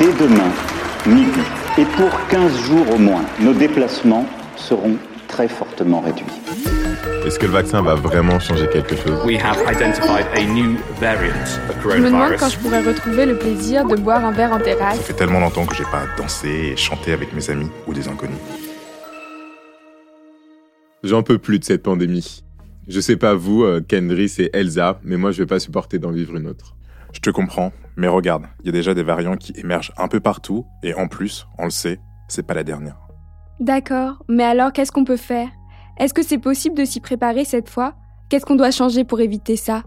dès 0.00 0.12
demain, 0.14 0.50
midi, 1.06 1.40
et 1.78 1.84
pour 1.84 2.10
15 2.28 2.64
jours 2.64 2.86
au 2.94 2.98
moins, 2.98 3.22
nos 3.38 3.52
déplacements 3.52 4.26
seront 4.56 4.96
très 5.28 5.46
fortement 5.46 6.00
réduits. 6.00 6.24
Est-ce 7.26 7.38
que 7.38 7.44
le 7.44 7.52
vaccin 7.52 7.82
va 7.82 7.94
vraiment 7.96 8.40
changer 8.40 8.66
quelque 8.72 8.96
chose? 8.96 9.22
We 9.26 9.36
have 9.36 9.58
identified 9.70 10.26
a 10.34 10.40
new 10.42 10.78
variant 10.98 11.44
of 11.68 11.76
Je 11.82 11.98
me 11.98 12.06
demande 12.06 12.32
quand 12.38 12.48
je 12.48 12.58
pourrais 12.58 12.80
retrouver 12.82 13.26
le 13.26 13.36
plaisir 13.36 13.86
de 13.86 13.96
boire 13.96 14.24
un 14.24 14.32
verre 14.32 14.52
en 14.52 14.58
Ça 14.58 14.64
terrasse. 14.64 15.00
fait 15.00 15.12
tellement 15.12 15.40
longtemps 15.40 15.66
que 15.66 15.76
j'ai 15.76 15.84
pas 15.84 16.04
dansé 16.16 16.48
et 16.72 16.76
chanté 16.76 17.12
avec 17.12 17.34
mes 17.34 17.50
amis 17.50 17.68
ou 17.86 17.92
des 17.92 18.08
inconnus. 18.08 18.38
J'en 21.04 21.22
peux 21.22 21.38
plus 21.38 21.58
de 21.58 21.64
cette 21.64 21.82
pandémie. 21.82 22.42
Je 22.88 23.00
sais 23.00 23.16
pas 23.16 23.34
vous, 23.34 23.64
euh, 23.64 23.80
Kendris 23.86 24.36
et 24.38 24.50
Elsa, 24.56 24.98
mais 25.04 25.18
moi 25.18 25.30
je 25.30 25.42
vais 25.42 25.46
pas 25.46 25.60
supporter 25.60 25.98
d'en 25.98 26.10
vivre 26.10 26.36
une 26.36 26.46
autre. 26.48 26.74
Je 27.12 27.20
te 27.20 27.30
comprends, 27.30 27.72
mais 28.00 28.08
regarde, 28.08 28.46
il 28.60 28.66
y 28.66 28.68
a 28.70 28.72
déjà 28.72 28.94
des 28.94 29.02
variants 29.02 29.36
qui 29.36 29.52
émergent 29.56 29.92
un 29.98 30.08
peu 30.08 30.20
partout 30.20 30.64
et 30.82 30.94
en 30.94 31.06
plus, 31.06 31.46
on 31.58 31.64
le 31.64 31.70
sait, 31.70 32.00
c'est 32.28 32.46
pas 32.46 32.54
la 32.54 32.64
dernière. 32.64 32.96
D'accord, 33.60 34.24
mais 34.26 34.44
alors 34.44 34.72
qu'est-ce 34.72 34.90
qu'on 34.90 35.04
peut 35.04 35.18
faire? 35.18 35.48
Est-ce 35.98 36.14
que 36.14 36.22
c'est 36.22 36.38
possible 36.38 36.78
de 36.78 36.86
s'y 36.86 37.00
préparer 37.00 37.44
cette 37.44 37.68
fois? 37.68 37.94
Qu'est-ce 38.30 38.46
qu'on 38.46 38.56
doit 38.56 38.70
changer 38.70 39.04
pour 39.04 39.20
éviter 39.20 39.56
ça? 39.56 39.82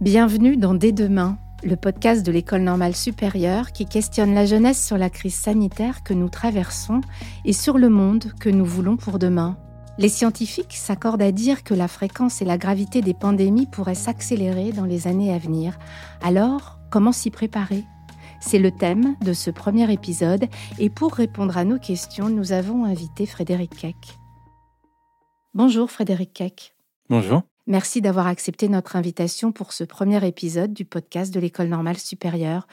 Bienvenue 0.00 0.56
dans 0.56 0.72
Dès 0.72 0.92
demain, 0.92 1.36
le 1.62 1.76
podcast 1.76 2.24
de 2.24 2.32
l'École 2.32 2.62
normale 2.62 2.96
supérieure 2.96 3.72
qui 3.72 3.84
questionne 3.84 4.32
la 4.32 4.46
jeunesse 4.46 4.82
sur 4.82 4.96
la 4.96 5.10
crise 5.10 5.34
sanitaire 5.34 6.04
que 6.04 6.14
nous 6.14 6.30
traversons 6.30 7.02
et 7.44 7.52
sur 7.52 7.76
le 7.76 7.90
monde 7.90 8.32
que 8.40 8.48
nous 8.48 8.64
voulons 8.64 8.96
pour 8.96 9.18
demain. 9.18 9.58
Les 9.98 10.08
scientifiques 10.08 10.74
s'accordent 10.74 11.20
à 11.20 11.30
dire 11.30 11.62
que 11.62 11.74
la 11.74 11.88
fréquence 11.88 12.40
et 12.40 12.46
la 12.46 12.56
gravité 12.56 13.02
des 13.02 13.12
pandémies 13.12 13.66
pourraient 13.66 13.94
s'accélérer 13.94 14.72
dans 14.72 14.86
les 14.86 15.06
années 15.06 15.34
à 15.34 15.36
venir. 15.36 15.78
Alors, 16.22 16.78
comment 16.92 17.10
s'y 17.10 17.30
préparer 17.30 17.84
C'est 18.40 18.58
le 18.58 18.70
thème 18.70 19.16
de 19.22 19.32
ce 19.32 19.50
premier 19.50 19.90
épisode 19.90 20.44
et 20.78 20.90
pour 20.90 21.14
répondre 21.14 21.56
à 21.56 21.64
nos 21.64 21.78
questions, 21.78 22.28
nous 22.28 22.52
avons 22.52 22.84
invité 22.84 23.24
Frédéric 23.24 23.74
Keck. 23.74 23.96
Bonjour 25.54 25.90
Frédéric 25.90 26.34
Keck. 26.34 26.74
Bonjour. 27.08 27.42
Merci 27.66 28.02
d'avoir 28.02 28.26
accepté 28.26 28.68
notre 28.68 28.96
invitation 28.96 29.52
pour 29.52 29.72
ce 29.72 29.84
premier 29.84 30.26
épisode 30.26 30.74
du 30.74 30.84
podcast 30.84 31.32
de 31.32 31.40
l'École 31.40 31.68
normale 31.68 31.96
supérieure. 31.96 32.66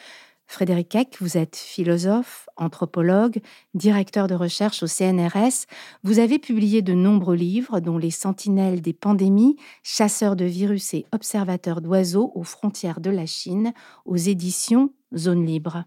Frédéric 0.49 0.89
Keck, 0.89 1.17
vous 1.21 1.37
êtes 1.37 1.55
philosophe, 1.55 2.49
anthropologue, 2.57 3.37
directeur 3.75 4.25
de 4.25 4.33
recherche 4.33 4.81
au 4.81 4.87
CNRS. 4.87 5.67
Vous 6.03 6.17
avez 6.17 6.39
publié 6.39 6.81
de 6.81 6.93
nombreux 6.93 7.35
livres, 7.35 7.79
dont 7.79 7.99
Les 7.99 8.09
Sentinelles 8.09 8.81
des 8.81 8.93
pandémies, 8.93 9.57
Chasseurs 9.83 10.35
de 10.35 10.45
virus 10.45 10.95
et 10.95 11.05
observateurs 11.11 11.81
d'oiseaux 11.81 12.31
aux 12.33 12.43
frontières 12.43 12.99
de 12.99 13.11
la 13.11 13.27
Chine, 13.27 13.73
aux 14.05 14.17
éditions 14.17 14.91
Zone 15.15 15.45
Libre. 15.45 15.83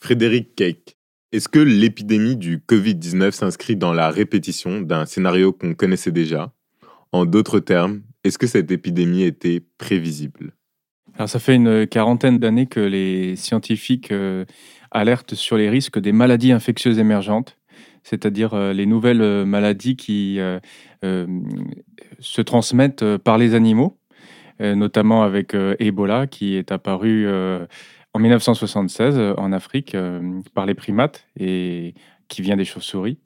Frédéric 0.00 0.56
Keck, 0.56 0.96
est-ce 1.32 1.50
que 1.50 1.58
l'épidémie 1.58 2.36
du 2.36 2.56
Covid-19 2.56 3.32
s'inscrit 3.32 3.76
dans 3.76 3.92
la 3.92 4.08
répétition 4.08 4.80
d'un 4.80 5.04
scénario 5.04 5.52
qu'on 5.52 5.74
connaissait 5.74 6.10
déjà? 6.10 6.54
En 7.12 7.26
d'autres 7.26 7.60
termes, 7.60 8.00
est-ce 8.24 8.38
que 8.38 8.46
cette 8.46 8.70
épidémie 8.70 9.24
était 9.24 9.60
prévisible? 9.76 10.54
Alors 11.16 11.28
ça 11.28 11.38
fait 11.38 11.54
une 11.54 11.86
quarantaine 11.86 12.38
d'années 12.38 12.66
que 12.66 12.80
les 12.80 13.36
scientifiques 13.36 14.12
euh, 14.12 14.44
alertent 14.90 15.34
sur 15.34 15.56
les 15.56 15.70
risques 15.70 15.98
des 15.98 16.12
maladies 16.12 16.52
infectieuses 16.52 16.98
émergentes, 16.98 17.56
c'est-à-dire 18.02 18.52
euh, 18.54 18.72
les 18.72 18.84
nouvelles 18.84 19.22
euh, 19.22 19.44
maladies 19.46 19.96
qui 19.96 20.38
se 22.18 22.40
transmettent 22.40 23.16
par 23.18 23.38
les 23.38 23.54
animaux, 23.54 23.98
notamment 24.58 25.22
avec 25.22 25.54
Ebola 25.78 26.26
qui 26.26 26.56
est 26.56 26.72
apparu 26.72 27.28
en 28.16 28.18
1976 28.18 29.18
euh, 29.18 29.34
en 29.36 29.52
Afrique 29.52 29.96
par 30.54 30.64
les 30.64 30.74
primates 30.74 31.26
et 31.38 31.94
qui 32.28 32.42
vient 32.42 32.56
des 32.56 32.64
chauves-souris. 32.64 33.18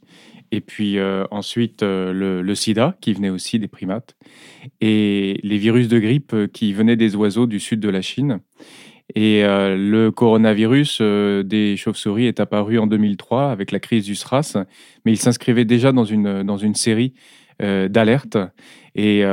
Et 0.52 0.60
puis 0.60 0.98
euh, 0.98 1.24
ensuite 1.30 1.82
euh, 1.82 2.42
le, 2.42 2.54
sida 2.54 2.96
qui 3.00 3.12
venait 3.12 3.30
aussi 3.30 3.58
des 3.58 3.68
primates 3.68 4.16
et 4.80 5.38
les 5.42 5.58
virus 5.58 5.88
de 5.88 5.98
grippe 5.98 6.32
euh, 6.34 6.46
qui 6.48 6.72
venaient 6.72 6.96
des 6.96 7.14
oiseaux 7.14 7.46
du 7.46 7.60
sud 7.60 7.80
de 7.80 7.88
la 7.88 8.02
Chine. 8.02 8.40
Et 9.16 9.42
le 9.42 10.10
coronavirus 10.10 11.02
des 11.02 11.76
chauves-souris 11.76 12.26
est 12.26 12.38
apparu 12.38 12.78
en 12.78 12.86
2003 12.86 13.50
avec 13.50 13.72
la 13.72 13.80
crise 13.80 14.04
du 14.04 14.14
SRAS, 14.14 14.56
mais 15.04 15.10
il 15.10 15.16
s'inscrivait 15.16 15.64
déjà 15.64 15.90
dans 15.90 16.04
une, 16.04 16.44
dans 16.44 16.58
une 16.58 16.76
série 16.76 17.14
d'alertes. 17.58 18.38
Et 18.94 19.24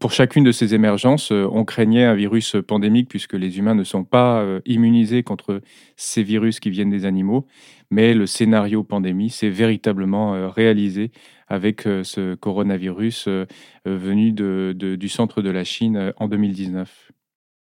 pour 0.00 0.10
chacune 0.10 0.42
de 0.42 0.50
ces 0.50 0.74
émergences, 0.74 1.30
on 1.30 1.64
craignait 1.64 2.02
un 2.02 2.16
virus 2.16 2.56
pandémique 2.66 3.08
puisque 3.08 3.34
les 3.34 3.56
humains 3.56 3.76
ne 3.76 3.84
sont 3.84 4.02
pas 4.02 4.44
immunisés 4.66 5.22
contre 5.22 5.60
ces 5.94 6.24
virus 6.24 6.58
qui 6.58 6.70
viennent 6.70 6.90
des 6.90 7.04
animaux. 7.04 7.46
Mais 7.92 8.14
le 8.14 8.26
scénario 8.26 8.82
pandémie 8.82 9.28
s'est 9.28 9.50
véritablement 9.50 10.34
euh, 10.34 10.48
réalisé 10.48 11.12
avec 11.46 11.86
euh, 11.86 12.02
ce 12.02 12.34
coronavirus 12.34 13.26
euh, 13.28 13.44
venu 13.84 14.32
de- 14.32 14.72
de- 14.74 14.96
du 14.96 15.10
centre 15.10 15.42
de 15.42 15.50
la 15.50 15.62
Chine 15.62 16.10
en 16.16 16.26
2019. 16.26 17.12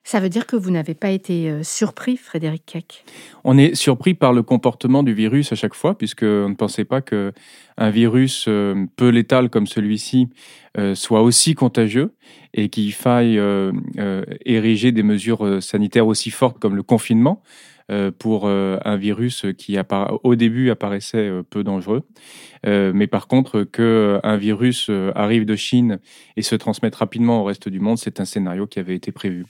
Ça 0.07 0.21
veut 0.21 0.29
dire 0.29 0.47
que 0.47 0.55
vous 0.55 0.71
n'avez 0.71 0.93
pas 0.93 1.09
été 1.09 1.63
surpris, 1.63 2.15
Frédéric 2.15 2.63
Keck? 2.65 3.03
On 3.43 3.57
est 3.57 3.75
surpris 3.75 4.13
par 4.13 4.31
le 4.33 4.43
comportement 4.43 5.03
du 5.03 5.13
virus 5.13 5.51
à 5.51 5.55
chaque 5.55 5.73
fois, 5.73 5.97
puisqu'on 5.97 6.47
ne 6.49 6.53
pensait 6.53 6.85
pas 6.85 7.01
qu'un 7.01 7.31
virus 7.89 8.45
peu 8.45 9.09
létal 9.09 9.49
comme 9.49 9.65
celui-ci 9.65 10.29
soit 10.93 11.23
aussi 11.23 11.55
contagieux 11.55 12.13
et 12.53 12.69
qu'il 12.69 12.93
faille 12.93 13.41
ériger 14.45 14.91
des 14.91 15.01
mesures 15.01 15.63
sanitaires 15.63 16.05
aussi 16.05 16.29
fortes 16.29 16.59
comme 16.59 16.75
le 16.75 16.83
confinement 16.83 17.41
pour 18.17 18.43
euh, 18.45 18.77
un 18.83 18.97
virus 18.97 19.45
qui 19.57 19.77
au 20.23 20.35
début 20.35 20.69
apparaissait 20.69 21.29
euh, 21.29 21.43
peu 21.43 21.63
dangereux. 21.63 22.03
Euh, 22.65 22.91
mais 22.95 23.07
par 23.07 23.27
contre, 23.27 23.63
qu'un 23.63 24.37
virus 24.37 24.87
euh, 24.89 25.11
arrive 25.15 25.45
de 25.45 25.55
Chine 25.55 25.99
et 26.35 26.41
se 26.41 26.55
transmette 26.55 26.95
rapidement 26.95 27.41
au 27.41 27.43
reste 27.43 27.69
du 27.69 27.79
monde, 27.79 27.97
c'est 27.97 28.19
un 28.19 28.25
scénario 28.25 28.65
qui 28.67 28.79
avait 28.79 28.95
été 28.95 29.11
prévu. 29.11 29.45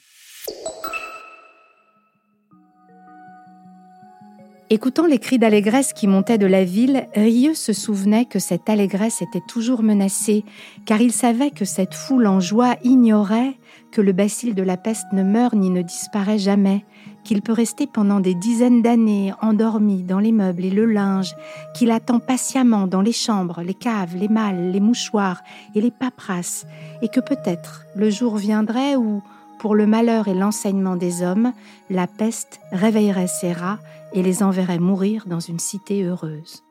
Écoutant 4.71 5.05
les 5.05 5.19
cris 5.19 5.37
d'allégresse 5.37 5.93
qui 5.93 6.07
montaient 6.07 6.39
de 6.39 6.47
la 6.47 6.63
ville, 6.63 7.07
Rieux 7.13 7.53
se 7.53 7.71
souvenait 7.71 8.25
que 8.25 8.39
cette 8.39 8.67
allégresse 8.67 9.21
était 9.21 9.43
toujours 9.47 9.83
menacée, 9.83 10.43
car 10.87 11.01
il 11.01 11.11
savait 11.11 11.51
que 11.51 11.65
cette 11.65 11.93
foule 11.93 12.25
en 12.25 12.39
joie 12.39 12.75
ignorait 12.83 13.53
que 13.91 14.01
le 14.01 14.11
bacille 14.11 14.55
de 14.55 14.63
la 14.63 14.75
peste 14.75 15.05
ne 15.13 15.21
meurt 15.21 15.53
ni 15.53 15.69
ne 15.69 15.83
disparaît 15.83 16.39
jamais, 16.39 16.83
qu'il 17.25 17.41
peut 17.41 17.51
rester 17.51 17.87
pendant 17.87 18.21
des 18.21 18.35
dizaines 18.35 18.81
d'années 18.81 19.33
endormi 19.41 20.03
dans 20.03 20.19
les 20.19 20.31
meubles 20.31 20.63
et 20.63 20.69
le 20.69 20.85
linge, 20.85 21.35
qu'il 21.75 21.91
attend 21.91 22.19
patiemment 22.19 22.87
dans 22.87 23.01
les 23.01 23.11
chambres, 23.11 23.61
les 23.61 23.73
caves, 23.73 24.15
les 24.15 24.29
malles, 24.29 24.71
les 24.71 24.79
mouchoirs 24.79 25.41
et 25.75 25.81
les 25.81 25.91
paperasses, 25.91 26.65
et 27.01 27.09
que 27.09 27.19
peut-être 27.19 27.83
le 27.95 28.09
jour 28.09 28.37
viendrait 28.37 28.95
où, 28.95 29.21
pour 29.59 29.75
le 29.75 29.87
malheur 29.87 30.29
et 30.29 30.33
l'enseignement 30.33 30.95
des 30.95 31.23
hommes, 31.23 31.51
la 31.89 32.07
peste 32.07 32.61
réveillerait 32.71 33.27
ses 33.27 33.51
rats 33.51 33.79
et 34.13 34.23
les 34.23 34.43
enverrait 34.43 34.79
mourir 34.79 35.25
dans 35.27 35.41
une 35.41 35.59
cité 35.59 36.03
heureuse. 36.03 36.63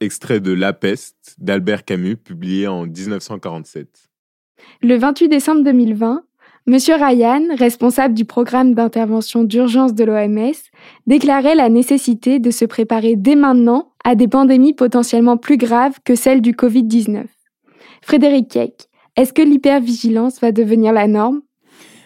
Extrait 0.00 0.40
de 0.40 0.52
La 0.52 0.72
peste 0.72 1.36
d'Albert 1.38 1.84
Camus, 1.84 2.16
publié 2.16 2.68
en 2.68 2.86
1947. 2.86 4.10
Le 4.82 4.96
28 4.96 5.28
décembre 5.28 5.64
2020, 5.64 6.24
Monsieur 6.64 6.94
Ryan, 6.94 7.42
responsable 7.58 8.14
du 8.14 8.24
programme 8.24 8.74
d'intervention 8.74 9.42
d'urgence 9.42 9.94
de 9.94 10.04
l'OMS, 10.04 10.52
déclarait 11.08 11.56
la 11.56 11.68
nécessité 11.68 12.38
de 12.38 12.52
se 12.52 12.64
préparer 12.64 13.16
dès 13.16 13.34
maintenant 13.34 13.92
à 14.04 14.14
des 14.14 14.28
pandémies 14.28 14.72
potentiellement 14.72 15.36
plus 15.36 15.56
graves 15.56 15.98
que 16.04 16.14
celle 16.14 16.40
du 16.40 16.52
Covid-19. 16.52 17.24
Frédéric 18.00 18.48
Keck, 18.48 18.88
est-ce 19.16 19.32
que 19.32 19.42
l'hypervigilance 19.42 20.40
va 20.40 20.52
devenir 20.52 20.92
la 20.92 21.08
norme? 21.08 21.42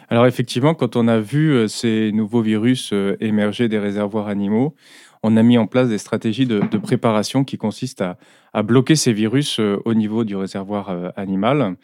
Alors 0.08 0.26
effectivement, 0.26 0.74
quand 0.74 0.96
on 0.96 1.06
a 1.06 1.18
vu 1.18 1.52
euh, 1.52 1.68
ces 1.68 2.12
nouveaux 2.12 2.40
virus 2.40 2.92
euh, 2.92 3.16
émerger 3.20 3.68
des 3.68 3.78
réservoirs 3.78 4.28
animaux, 4.28 4.74
on 5.22 5.36
a 5.36 5.42
mis 5.42 5.58
en 5.58 5.66
place 5.66 5.88
des 5.88 5.98
stratégies 5.98 6.46
de, 6.46 6.60
préparation 6.78 7.42
qui 7.42 7.58
consistent 7.58 8.04
à, 8.52 8.62
bloquer 8.62 8.94
ces 8.94 9.12
virus 9.12 9.58
euh, 9.58 9.76
au 9.84 9.94
niveau 9.94 10.24
du 10.24 10.36
réservoir 10.36 11.12
animal. 11.16 11.76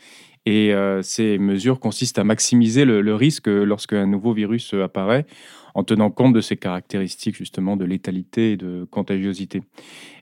Et 0.44 0.74
euh, 0.74 1.02
ces 1.02 1.38
mesures 1.38 1.78
consistent 1.78 2.18
à 2.18 2.24
maximiser 2.24 2.84
le, 2.84 3.14
risque 3.14 3.46
lorsqu'un 3.46 4.06
nouveau 4.06 4.32
virus 4.32 4.74
apparaît 4.74 5.26
en 5.74 5.84
tenant 5.84 6.10
compte 6.10 6.32
de 6.32 6.40
ses 6.40 6.56
caractéristiques 6.56 7.36
justement 7.36 7.76
de 7.76 7.84
létalité 7.84 8.52
et 8.52 8.56
de 8.56 8.86
contagiosité. 8.90 9.62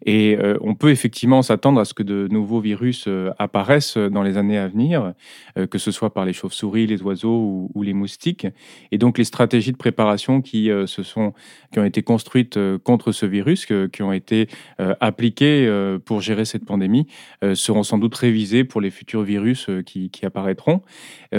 Et 0.06 0.36
euh, 0.38 0.56
on 0.62 0.74
peut 0.74 0.90
effectivement 0.90 1.42
s'attendre 1.42 1.80
à 1.80 1.84
ce 1.84 1.94
que 1.94 2.02
de 2.02 2.26
nouveaux 2.30 2.60
virus 2.60 3.04
euh, 3.06 3.30
apparaissent 3.38 3.98
dans 3.98 4.22
les 4.22 4.38
années 4.38 4.58
à 4.58 4.66
venir, 4.66 5.12
euh, 5.58 5.66
que 5.66 5.78
ce 5.78 5.90
soit 5.90 6.14
par 6.14 6.24
les 6.24 6.32
chauves-souris, 6.32 6.86
les 6.86 7.02
oiseaux 7.02 7.68
ou, 7.74 7.82
les 7.82 7.92
moustiques. 7.92 8.46
Et 8.92 8.98
donc 8.98 9.18
les 9.18 9.24
stratégies 9.24 9.72
de 9.72 9.76
préparation 9.76 10.40
qui, 10.40 10.70
euh, 10.70 10.86
se 10.86 11.02
sont, 11.02 11.32
qui 11.72 11.78
ont 11.78 11.84
été 11.84 12.02
construites 12.02 12.56
euh, 12.56 12.78
contre 12.78 13.12
ce 13.12 13.26
virus, 13.26 13.66
qui 13.66 14.02
ont 14.02 14.12
été 14.12 14.48
euh, 14.80 14.94
appliquées 15.00 15.66
euh, 15.66 15.98
pour 15.98 16.20
gérer 16.20 16.44
cette 16.44 16.64
pandémie, 16.64 17.06
euh, 17.44 17.54
seront 17.54 17.82
sans 17.82 17.98
doute 17.98 18.14
révisées 18.14 18.64
pour 18.64 18.80
les 18.80 18.90
futurs 18.90 19.22
virus 19.22 19.68
euh, 19.68 19.82
qui, 19.82 20.10
apparaîtront. 20.22 20.82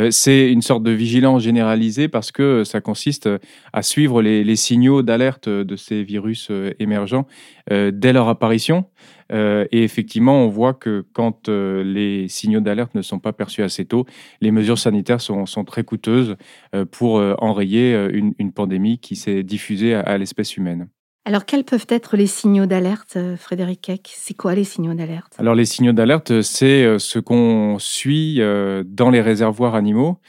c'est 0.10 0.52
une 0.52 0.64
sorte 0.64 0.82
de 0.82 0.90
vigilance 0.90 1.44
généralisée 1.44 2.08
parce 2.08 2.32
que 2.32 2.64
ça 2.64 2.82
consiste 2.82 3.30
à 3.74 3.84
suivre 3.84 4.01
les 4.08 4.56
signaux 4.56 5.02
d'alerte 5.02 5.50
de 5.50 5.76
ces 5.76 6.04
virus 6.04 6.52
émergents 6.80 7.26
dès 7.70 8.14
leur 8.14 8.28
apparition. 8.28 8.86
Euh, 9.32 9.66
et 9.72 9.84
effectivement, 9.84 10.44
on 10.44 10.48
voit 10.48 10.74
que 10.74 11.06
quand 11.14 11.50
euh, 11.50 11.84
les 11.84 12.28
signaux 12.28 12.60
d'alerte 12.60 12.96
ne 12.96 13.02
sont 13.02 13.20
pas 13.20 13.34
perçus 13.34 13.64
assez 13.64 13.86
tôt, 13.86 14.06
les 14.42 14.52
mesures 14.52 14.78
sanitaires 14.78 15.22
sont, 15.22 15.46
très 15.66 15.84
coûteuses 15.84 16.36
euh, 16.76 16.86
pour 16.86 17.16
enrayer 17.40 17.94
une, 18.12 18.52
pandémie 18.52 19.00
qui 19.00 19.16
s'est 19.16 19.44
diffusée 19.44 19.94
à, 19.94 20.18
l'espèce 20.18 20.58
humaine. 20.58 20.90
Alors, 21.26 21.46
quels 21.46 21.64
peuvent 21.64 21.86
être 21.88 22.18
les 22.18 22.28
signaux 22.28 22.66
d'alerte, 22.66 23.18
Frédéric 23.38 23.82
Keck? 23.82 24.12
C'est 24.14 24.34
quoi 24.34 24.56
les 24.56 24.64
signaux 24.64 24.94
d'alerte? 24.94 25.34
Alors, 25.38 25.56
les 25.56 25.66
signaux 25.66 25.94
d'alerte, 25.94 26.42
c'est 26.42 27.00
ce 27.00 27.20
qu'on 27.20 27.78
suit 27.80 28.42
dans 28.86 29.10
les 29.10 29.22
réservoirs 29.22 29.76
animaux 29.76 30.20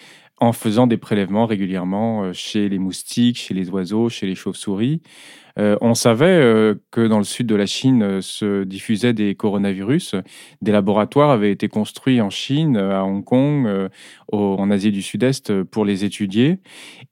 en 0.42 0.52
faisant 0.52 0.88
des 0.88 0.96
prélèvements 0.96 1.46
régulièrement 1.46 2.32
chez 2.32 2.68
les 2.68 2.80
moustiques, 2.80 3.38
chez 3.38 3.54
les 3.54 3.70
oiseaux, 3.70 4.08
chez 4.08 4.26
les 4.26 4.34
chauves-souris. 4.34 5.00
Euh, 5.58 5.76
on 5.80 5.94
savait 5.94 6.26
euh, 6.26 6.74
que 6.90 7.06
dans 7.06 7.18
le 7.18 7.24
sud 7.24 7.46
de 7.46 7.54
la 7.54 7.66
Chine 7.66 8.02
euh, 8.02 8.20
se 8.20 8.64
diffusaient 8.64 9.12
des 9.12 9.34
coronavirus. 9.34 10.16
Des 10.62 10.72
laboratoires 10.72 11.30
avaient 11.30 11.52
été 11.52 11.68
construits 11.68 12.20
en 12.20 12.30
Chine, 12.30 12.76
à 12.76 13.04
Hong 13.04 13.24
Kong, 13.24 13.68
en 14.32 14.70
Asie 14.70 14.92
du 14.92 15.02
Sud-Est 15.02 15.62
pour 15.64 15.84
les 15.84 16.04
étudier. 16.04 16.58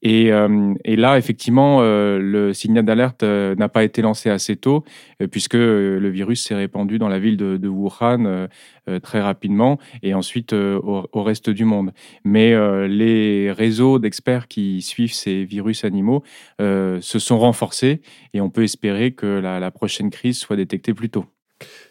Et, 0.02 0.30
là, 0.30 1.18
effectivement, 1.18 1.80
le 1.82 2.52
signal 2.52 2.84
d'alerte 2.84 3.22
n'a 3.22 3.68
pas 3.68 3.84
été 3.84 4.02
lancé 4.02 4.30
assez 4.30 4.56
tôt, 4.56 4.84
puisque 5.30 5.54
le 5.54 6.08
virus 6.08 6.44
s'est 6.44 6.54
répandu 6.54 6.98
dans 6.98 7.08
la 7.08 7.18
ville 7.18 7.36
de, 7.36 7.68
Wuhan 7.68 8.48
très 9.02 9.20
rapidement 9.20 9.78
et 10.02 10.14
ensuite 10.14 10.52
au, 10.52 11.04
reste 11.14 11.50
du 11.50 11.64
monde. 11.64 11.92
Mais 12.24 12.54
les 12.88 13.52
réseaux 13.52 13.98
d'experts 13.98 14.48
qui 14.48 14.82
suivent 14.82 15.14
ces 15.14 15.44
virus 15.44 15.84
animaux 15.84 16.22
se 16.58 17.18
sont 17.18 17.38
renforcés 17.38 18.00
et 18.34 18.40
on 18.40 18.50
peut 18.50 18.62
espérer 18.62 19.12
que 19.12 19.26
la, 19.26 19.70
prochaine 19.70 20.10
crise 20.10 20.38
soit 20.38 20.56
détectée 20.56 20.94
plus 20.94 21.10
tôt. 21.10 21.24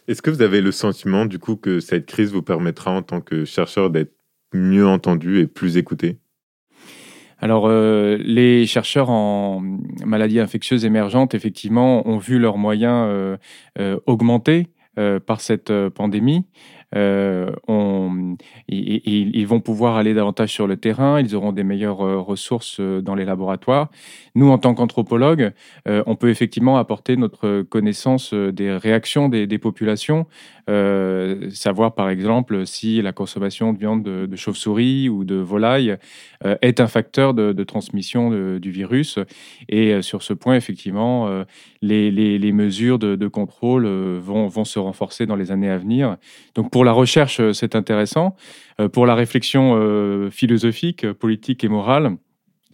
Est-ce 0.08 0.22
que 0.22 0.30
vous 0.30 0.42
avez 0.42 0.62
le 0.62 0.72
sentiment 0.72 1.26
du 1.26 1.40
coup 1.40 1.56
que 1.56 1.80
cette 1.80 2.06
crise 2.06 2.32
vous 2.32 2.42
permettra 2.42 2.92
en 2.92 3.02
tant 3.02 3.22
que 3.22 3.46
chercheur 3.46 3.90
d'être 3.90 4.14
mieux 4.54 4.88
entendu 4.88 5.40
et 5.40 5.48
plus 5.48 5.78
écouté? 5.78 6.18
Alors, 7.42 7.68
euh, 7.68 8.18
les 8.20 8.66
chercheurs 8.66 9.10
en 9.10 9.62
maladies 10.06 10.40
infectieuses 10.40 10.84
émergentes, 10.84 11.34
effectivement, 11.34 12.08
ont 12.08 12.18
vu 12.18 12.38
leurs 12.38 12.58
moyens 12.58 13.08
euh, 13.08 13.38
euh, 13.80 14.00
augmenter 14.06 14.68
par 15.26 15.40
cette 15.40 15.72
pandémie. 15.96 16.46
Euh, 16.96 17.52
on, 17.68 18.36
ils, 18.68 19.46
vont 19.46 19.60
pouvoir 19.60 19.96
aller 19.96 20.14
davantage 20.14 20.52
sur 20.52 20.66
le 20.66 20.78
terrain, 20.78 21.20
ils 21.20 21.36
auront 21.36 21.52
des 21.52 21.64
meilleures 21.64 22.02
euh, 22.02 22.20
ressources 22.20 22.78
euh, 22.80 23.02
dans 23.02 23.14
les 23.14 23.26
laboratoires. 23.26 23.90
Nous, 24.36 24.50
en 24.50 24.58
tant 24.58 24.74
qu'anthropologues, 24.74 25.52
on 25.86 26.16
peut 26.16 26.30
effectivement 26.30 26.78
apporter 26.78 27.18
notre 27.18 27.64
connaissance 27.64 28.34
des 28.34 28.72
réactions 28.72 29.28
des, 29.28 29.58
populations, 29.58 30.28
savoir 30.68 31.96
par 31.96 32.10
exemple 32.10 32.66
si 32.66 33.02
la 33.02 33.12
consommation 33.12 33.74
de 33.74 33.80
viande 33.80 34.04
de, 34.04 34.36
chauve-souris 34.36 35.10
ou 35.10 35.26
de 35.26 35.36
volaille 35.36 35.98
est 36.62 36.80
un 36.80 36.88
facteur 36.88 37.34
de, 37.34 37.64
transmission 37.64 38.60
du 38.60 38.72
virus. 38.72 39.18
Et 39.68 40.02
sur 40.04 40.22
ce 40.22 40.34
point, 40.34 40.56
effectivement, 40.56 41.44
les, 41.82 42.52
mesures 42.54 43.00
de, 43.00 43.28
contrôle 43.28 43.88
vont, 43.88 44.48
vont, 44.48 44.64
se 44.64 44.80
renforcer 44.80 45.26
dans 45.26 45.36
les 45.36 45.52
années 45.52 45.72
à 45.72 45.78
venir. 45.78 46.18
Donc 46.56 46.72
pour 46.72 46.79
la 46.84 46.92
recherche, 46.92 47.40
euh, 47.40 47.54
c'est 47.54 47.76
intéressant. 47.76 48.36
Euh, 48.80 48.90
pour 48.90 49.06
la 49.06 49.16
réflexion 49.16 49.76
euh, 49.76 50.30
philosophique, 50.30 51.12
politique 51.14 51.64
et 51.64 51.70
morale, 51.70 52.18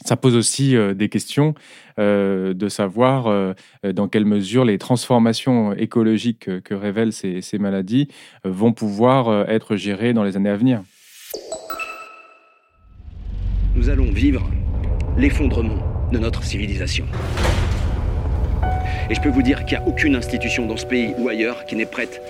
ça 0.03 0.17
pose 0.17 0.35
aussi 0.35 0.75
des 0.93 1.07
questions 1.07 1.53
de 1.97 2.67
savoir 2.67 3.55
dans 3.81 4.09
quelle 4.09 4.25
mesure 4.25 4.65
les 4.65 4.77
transformations 4.77 5.71
écologiques 5.71 6.49
que 6.63 6.73
révèlent 6.73 7.13
ces 7.13 7.57
maladies 7.59 8.09
vont 8.43 8.73
pouvoir 8.73 9.49
être 9.49 9.77
gérées 9.77 10.11
dans 10.11 10.25
les 10.25 10.35
années 10.35 10.49
à 10.49 10.57
venir. 10.57 10.81
Nous 13.73 13.87
allons 13.87 14.11
vivre 14.11 14.45
l'effondrement 15.17 16.09
de 16.11 16.19
notre 16.19 16.43
civilisation. 16.43 17.05
Et 19.09 19.15
je 19.15 19.21
peux 19.21 19.29
vous 19.29 19.43
dire 19.43 19.65
qu'il 19.65 19.77
n'y 19.77 19.83
a 19.83 19.87
aucune 19.87 20.15
institution 20.15 20.65
dans 20.65 20.77
ce 20.77 20.85
pays 20.85 21.13
ou 21.17 21.29
ailleurs 21.29 21.65
qui 21.65 21.77
n'est 21.77 21.85
prête 21.85 22.21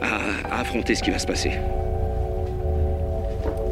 à, 0.00 0.60
affronter 0.60 0.94
ce 0.94 1.02
qui 1.02 1.10
va 1.10 1.18
se 1.18 1.26
passer. 1.26 1.52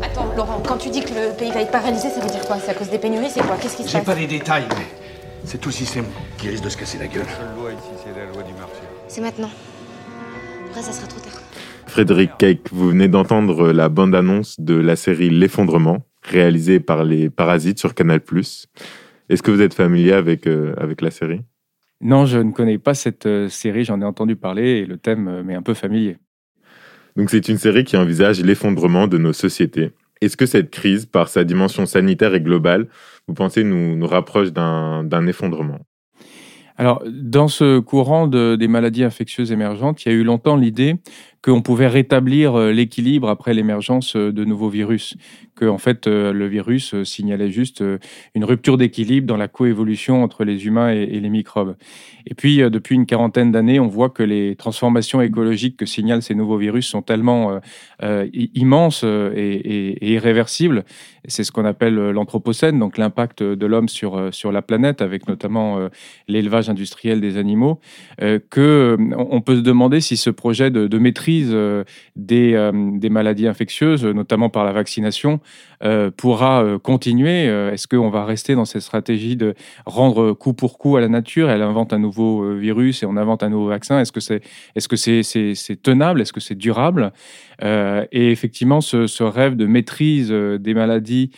Attends, 0.02 0.32
Laurent, 0.36 0.62
quand 0.66 0.76
tu 0.76 0.90
dis 0.90 1.00
que 1.00 1.08
le 1.08 1.36
pays 1.36 1.50
va 1.50 1.62
être 1.62 1.70
paralysé, 1.70 2.08
ça 2.08 2.20
veut 2.20 2.30
dire 2.30 2.44
quoi? 2.46 2.58
C'est 2.58 2.70
à 2.70 2.74
cause 2.74 2.90
des 2.90 2.98
pénuries 2.98 3.30
C'est 3.30 3.40
quoi? 3.40 3.56
Qu'est-ce 3.60 3.76
qui 3.76 3.82
se 3.82 3.92
passe? 3.92 4.00
J'ai 4.00 4.06
pas 4.06 4.14
les 4.14 4.26
détails, 4.26 4.66
mais 4.70 4.86
c'est 5.44 5.58
tout 5.58 5.68
le 5.68 5.74
système 5.74 6.04
qui 6.36 6.48
risque 6.48 6.64
de 6.64 6.68
se 6.68 6.76
casser 6.76 6.98
la 6.98 7.06
gueule. 7.06 7.24
La 7.26 7.46
seule 7.46 7.56
loi 7.56 7.72
ici, 7.72 7.90
c'est 8.04 8.18
la 8.18 8.26
loi 8.26 8.42
du 8.42 8.52
marché. 8.54 8.82
C'est 9.08 9.20
maintenant. 9.20 9.50
Après, 10.68 10.82
ça 10.82 10.92
sera 10.92 11.06
trop 11.06 11.20
tard. 11.20 11.40
Frédéric 11.86 12.32
Cake, 12.38 12.68
vous 12.70 12.90
venez 12.90 13.08
d'entendre 13.08 13.72
la 13.72 13.88
bande-annonce 13.88 14.60
de 14.60 14.74
la 14.74 14.94
série 14.94 15.30
L'effondrement, 15.30 16.06
réalisée 16.22 16.80
par 16.80 17.02
les 17.02 17.30
Parasites 17.30 17.78
sur 17.78 17.94
Canal+. 17.94 18.20
Est-ce 19.28 19.42
que 19.42 19.50
vous 19.50 19.62
êtes 19.62 19.74
familier 19.74 20.12
avec, 20.12 20.46
euh, 20.46 20.74
avec 20.78 21.00
la 21.00 21.10
série? 21.10 21.40
Non, 22.00 22.26
je 22.26 22.38
ne 22.38 22.52
connais 22.52 22.78
pas 22.78 22.94
cette 22.94 23.26
euh, 23.26 23.48
série, 23.48 23.84
j'en 23.84 24.00
ai 24.00 24.04
entendu 24.04 24.36
parler 24.36 24.78
et 24.78 24.86
le 24.86 24.98
thème 24.98 25.28
euh, 25.28 25.42
m'est 25.42 25.54
un 25.54 25.62
peu 25.62 25.74
familier. 25.74 26.16
Donc 27.16 27.30
c'est 27.30 27.48
une 27.48 27.58
série 27.58 27.82
qui 27.82 27.96
envisage 27.96 28.40
l'effondrement 28.40 29.08
de 29.08 29.18
nos 29.18 29.32
sociétés. 29.32 29.90
Est-ce 30.20 30.36
que 30.36 30.46
cette 30.46 30.70
crise, 30.70 31.06
par 31.06 31.28
sa 31.28 31.42
dimension 31.42 31.86
sanitaire 31.86 32.34
et 32.34 32.40
globale, 32.40 32.88
vous 33.26 33.34
pensez 33.34 33.64
nous, 33.64 33.96
nous 33.96 34.06
rapproche 34.06 34.52
d'un 34.52 35.26
effondrement? 35.26 35.80
Alors, 36.76 37.02
dans 37.06 37.48
ce 37.48 37.80
courant 37.80 38.28
des 38.28 38.68
maladies 38.68 39.02
infectieuses 39.02 39.50
émergentes, 39.50 40.04
il 40.04 40.12
y 40.12 40.14
a 40.14 40.14
eu 40.14 40.22
longtemps 40.22 40.56
l'idée 40.56 40.94
qu'on 41.42 41.62
pouvait 41.62 41.86
rétablir 41.86 42.54
euh, 42.58 42.72
l'équilibre 42.72 43.28
après 43.28 43.54
l'émergence 43.54 44.16
de 44.16 44.44
nouveaux 44.44 44.68
virus, 44.68 45.16
que 45.58 45.76
fait 45.78 46.06
euh, 46.06 46.32
le 46.32 46.46
virus 46.46 46.94
euh, 46.94 47.04
signalait 47.04 47.50
juste 47.50 47.82
euh, 47.82 47.98
une 48.34 48.44
rupture 48.44 48.76
d'équilibre 48.76 49.26
dans 49.26 49.36
la 49.36 49.48
coévolution 49.48 50.22
entre 50.22 50.44
les 50.44 50.66
humains 50.66 50.90
et, 50.90 51.06
les 51.06 51.28
microbes. 51.28 51.76
Et 52.26 52.34
puis 52.34 52.58
depuis 52.58 52.94
une 52.94 53.06
quarantaine 53.06 53.50
d'années, 53.50 53.80
on 53.80 53.88
voit 53.88 54.10
que 54.10 54.22
les 54.22 54.54
transformations 54.54 55.20
écologiques 55.20 55.76
que 55.76 55.86
signalent 55.86 56.22
ces 56.22 56.34
nouveaux 56.34 56.58
virus 56.58 56.86
sont 56.86 57.00
tellement 57.00 57.58
immenses 58.54 59.02
et, 59.02 60.12
irréversibles. 60.12 60.84
C'est 61.26 61.42
ce 61.42 61.50
qu'on 61.50 61.64
appelle 61.64 61.94
l'anthropocène, 61.94 62.78
donc 62.78 62.98
l'impact 62.98 63.42
de 63.42 63.66
l'homme 63.66 63.88
sur 63.88 64.28
sur 64.32 64.52
la 64.52 64.60
planète, 64.60 65.00
avec 65.00 65.26
notamment 65.26 65.88
l'élevage 66.28 66.68
industriel 66.68 67.22
des 67.22 67.38
animaux, 67.38 67.80
que 68.18 68.98
on 69.16 69.40
peut 69.40 69.56
se 69.56 69.62
demander 69.62 70.02
si 70.02 70.18
ce 70.18 70.28
projet 70.28 70.70
de 70.70 70.98
maîtrise 70.98 71.27
des, 72.16 72.70
des 72.74 73.10
maladies 73.10 73.46
infectieuses, 73.46 74.04
notamment 74.04 74.50
par 74.50 74.64
la 74.64 74.72
vaccination, 74.72 75.40
euh, 75.84 76.10
pourra 76.10 76.64
euh, 76.64 76.78
continuer 76.78 77.48
euh, 77.48 77.72
Est-ce 77.72 77.86
qu'on 77.86 78.10
va 78.10 78.24
rester 78.24 78.56
dans 78.56 78.64
cette 78.64 78.82
stratégie 78.82 79.36
de 79.36 79.54
rendre 79.86 80.32
coup 80.32 80.52
pour 80.52 80.76
coup 80.76 80.96
à 80.96 81.00
la 81.00 81.08
nature? 81.08 81.50
Elle 81.50 81.62
invente 81.62 81.92
un 81.92 82.00
nouveau 82.00 82.56
virus 82.56 83.02
et 83.02 83.06
on 83.06 83.16
invente 83.16 83.42
un 83.42 83.48
nouveau 83.48 83.68
vaccin. 83.68 84.00
Est-ce 84.00 84.12
que 84.12 84.20
c'est 84.20 84.42
est 84.74 84.80
-ce 84.80 85.22
c'est 85.22 85.54
c'est 85.54 85.82
tenable? 85.82 86.20
Est-ce 86.20 86.32
que 86.32 86.40
c'est 86.40 86.56
durable? 86.56 87.12
Et 87.60 88.30
effectivement, 88.30 88.80
ce, 88.80 89.22
rêve 89.22 89.56
de 89.56 89.66
maîtrise 89.66 90.30
des 90.30 90.74
maladies 90.74 91.30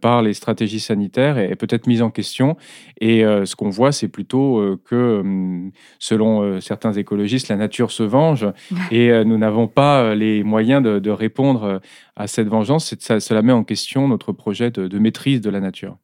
par 0.00 0.20
les 0.20 0.34
stratégies 0.34 0.80
sanitaires 0.80 1.38
est, 1.38 1.54
peut-être 1.54 1.86
mis 1.86 2.02
en 2.02 2.10
question. 2.10 2.56
Et 3.00 3.22
ce 3.22 3.54
qu'on 3.54 3.70
voit, 3.70 3.92
c'est 3.92 4.08
plutôt 4.08 4.78
que, 4.84 5.20
hum, 5.20 5.70
selon 6.00 6.60
certains 6.60 6.92
écologistes, 6.92 7.48
la 7.48 7.56
nature 7.56 7.92
se 7.92 8.02
venge. 8.02 8.46
Et 8.90 9.24
nous 9.24 9.38
n'avons 9.38 9.68
pas 9.68 10.14
les 10.16 10.42
moyens 10.42 10.82
de, 10.82 10.98
de 10.98 11.10
répondre 11.10 11.80
à 12.20 12.26
cette 12.26 12.48
vengeance, 12.48 12.94
ça, 12.98 13.18
cela 13.18 13.40
met 13.40 13.52
en 13.52 13.64
question 13.64 13.79
notre 14.08 14.32
projet 14.32 14.70
de, 14.70 14.98
maîtrise 14.98 15.40
de 15.40 15.50
la 15.50 15.60
nature. 15.60 15.96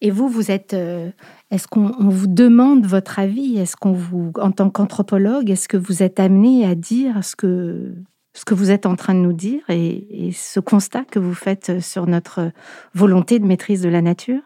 Et 0.00 0.10
vous, 0.10 0.28
vous 0.28 0.50
êtes. 0.50 0.74
Euh, 0.74 1.10
est-ce 1.50 1.68
qu'on 1.68 2.08
vous 2.08 2.26
demande 2.26 2.86
votre 2.86 3.18
avis? 3.18 3.56
Est-ce 3.58 3.76
qu'on 3.76 3.92
vous, 3.92 4.32
en 4.40 4.50
tant 4.50 4.68
qu'anthropologue, 4.68 5.48
est-ce 5.48 5.68
que 5.68 5.76
vous 5.76 6.02
êtes 6.02 6.18
amené 6.18 6.66
à 6.66 6.74
dire 6.74 7.22
ce 7.24 7.36
que 7.36 7.94
ce 8.34 8.44
que 8.44 8.54
vous 8.54 8.70
êtes 8.70 8.86
en 8.86 8.96
train 8.96 9.14
de 9.14 9.20
nous 9.20 9.34
dire 9.34 9.62
et, 9.68 10.26
et 10.28 10.32
ce 10.32 10.58
constat 10.58 11.04
que 11.04 11.18
vous 11.18 11.34
faites 11.34 11.80
sur 11.80 12.06
notre 12.06 12.50
volonté 12.94 13.38
de 13.38 13.44
maîtrise 13.44 13.82
de 13.82 13.90
la 13.90 14.02
nature? 14.02 14.40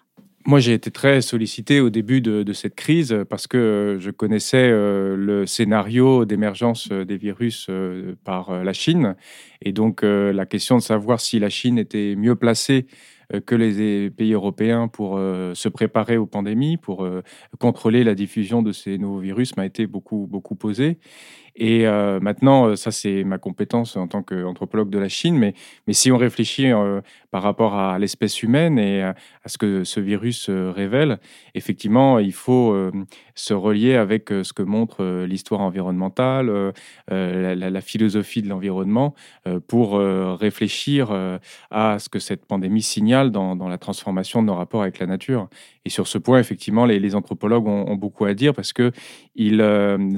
Moi, 0.46 0.60
j'ai 0.60 0.74
été 0.74 0.92
très 0.92 1.22
sollicité 1.22 1.80
au 1.80 1.90
début 1.90 2.20
de, 2.20 2.52
cette 2.52 2.76
crise 2.76 3.24
parce 3.28 3.48
que 3.48 3.56
euh, 3.56 3.98
je 3.98 4.12
connaissais 4.12 4.70
euh, 4.70 5.16
le 5.16 5.44
scénario 5.44 6.24
d'émergence 6.24 6.88
euh, 6.92 7.04
des 7.04 7.16
virus 7.16 7.68
par 8.24 8.62
la 8.62 8.72
Chine. 8.72 9.16
Et 9.60 9.72
donc, 9.72 10.02
la 10.02 10.46
question 10.46 10.76
de 10.76 10.82
savoir 10.82 11.20
si 11.20 11.38
la 11.40 11.48
Chine 11.48 11.78
était 11.78 12.14
mieux 12.16 12.36
placée 12.36 12.86
que 13.44 13.56
les 13.56 14.10
pays 14.10 14.34
européens 14.34 14.86
pour 14.86 15.18
se 15.18 15.68
préparer 15.68 16.16
aux 16.16 16.26
pandémies, 16.26 16.76
pour 16.76 17.08
contrôler 17.58 18.04
la 18.04 18.14
diffusion 18.14 18.62
de 18.62 18.70
ces 18.72 18.98
nouveaux 18.98 19.18
virus 19.18 19.56
m'a 19.56 19.66
été 19.66 19.86
beaucoup, 19.86 20.28
beaucoup 20.30 20.54
posée. 20.54 20.98
Et 21.56 21.86
euh, 21.86 22.20
maintenant, 22.20 22.66
euh, 22.66 22.76
ça 22.76 22.90
c'est 22.90 23.24
ma 23.24 23.38
compétence 23.38 23.96
en 23.96 24.06
tant 24.06 24.22
qu'anthropologue 24.22 24.90
de 24.90 24.98
la 24.98 25.08
Chine, 25.08 25.38
mais, 25.38 25.54
si 25.92 26.12
on 26.12 26.18
réfléchit 26.18 26.70
euh, 26.70 27.00
par 27.30 27.42
rapport 27.42 27.74
à 27.74 27.98
l'espèce 27.98 28.42
humaine 28.42 28.78
et 28.78 29.02
à, 29.02 29.14
ce 29.46 29.56
que 29.56 29.84
ce 29.84 30.00
virus 30.00 30.50
révèle, 30.50 31.18
effectivement, 31.54 32.18
il 32.18 32.32
faut 32.32 32.76
se 33.34 33.54
relier 33.54 33.94
avec 33.94 34.28
ce 34.28 34.52
que 34.52 34.62
montre 34.62 35.24
l'histoire 35.24 35.60
environnementale, 35.60 36.72
la, 37.08 37.80
philosophie 37.80 38.42
de 38.42 38.48
l'environnement, 38.48 39.14
pour 39.68 39.98
réfléchir 39.98 41.38
à 41.70 41.98
ce 41.98 42.08
que 42.08 42.18
cette 42.18 42.44
pandémie 42.46 42.82
signale 42.82 43.30
dans, 43.30 43.68
la 43.68 43.78
transformation 43.78 44.42
de 44.42 44.48
nos 44.48 44.54
rapports 44.54 44.82
avec 44.82 44.98
la 44.98 45.06
nature. 45.06 45.48
Et 45.84 45.90
sur 45.90 46.08
ce 46.08 46.18
point, 46.18 46.40
effectivement, 46.40 46.84
les, 46.84 47.14
anthropologues 47.14 47.68
ont, 47.68 47.88
ont, 47.88 47.94
beaucoup 47.94 48.24
à 48.24 48.34
dire 48.34 48.52
parce 48.54 48.72
qu'ils 48.72 49.62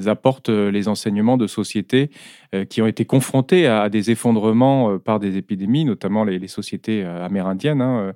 apportent 0.07 0.49
les 0.49 0.89
enseignements 0.89 1.28
de 1.37 1.47
sociétés 1.47 2.11
euh, 2.55 2.65
qui 2.65 2.81
ont 2.81 2.87
été 2.87 3.05
confrontées 3.05 3.67
à, 3.67 3.89
des 3.89 4.11
effondrements 4.11 4.93
euh, 4.93 4.99
par 4.99 5.19
des 5.19 5.37
épidémies, 5.37 5.85
notamment 5.85 6.25
les, 6.25 6.49
sociétés 6.49 7.05
euh, 7.05 7.25
amérindiennes. 7.25 7.83
Hein, 7.83 8.13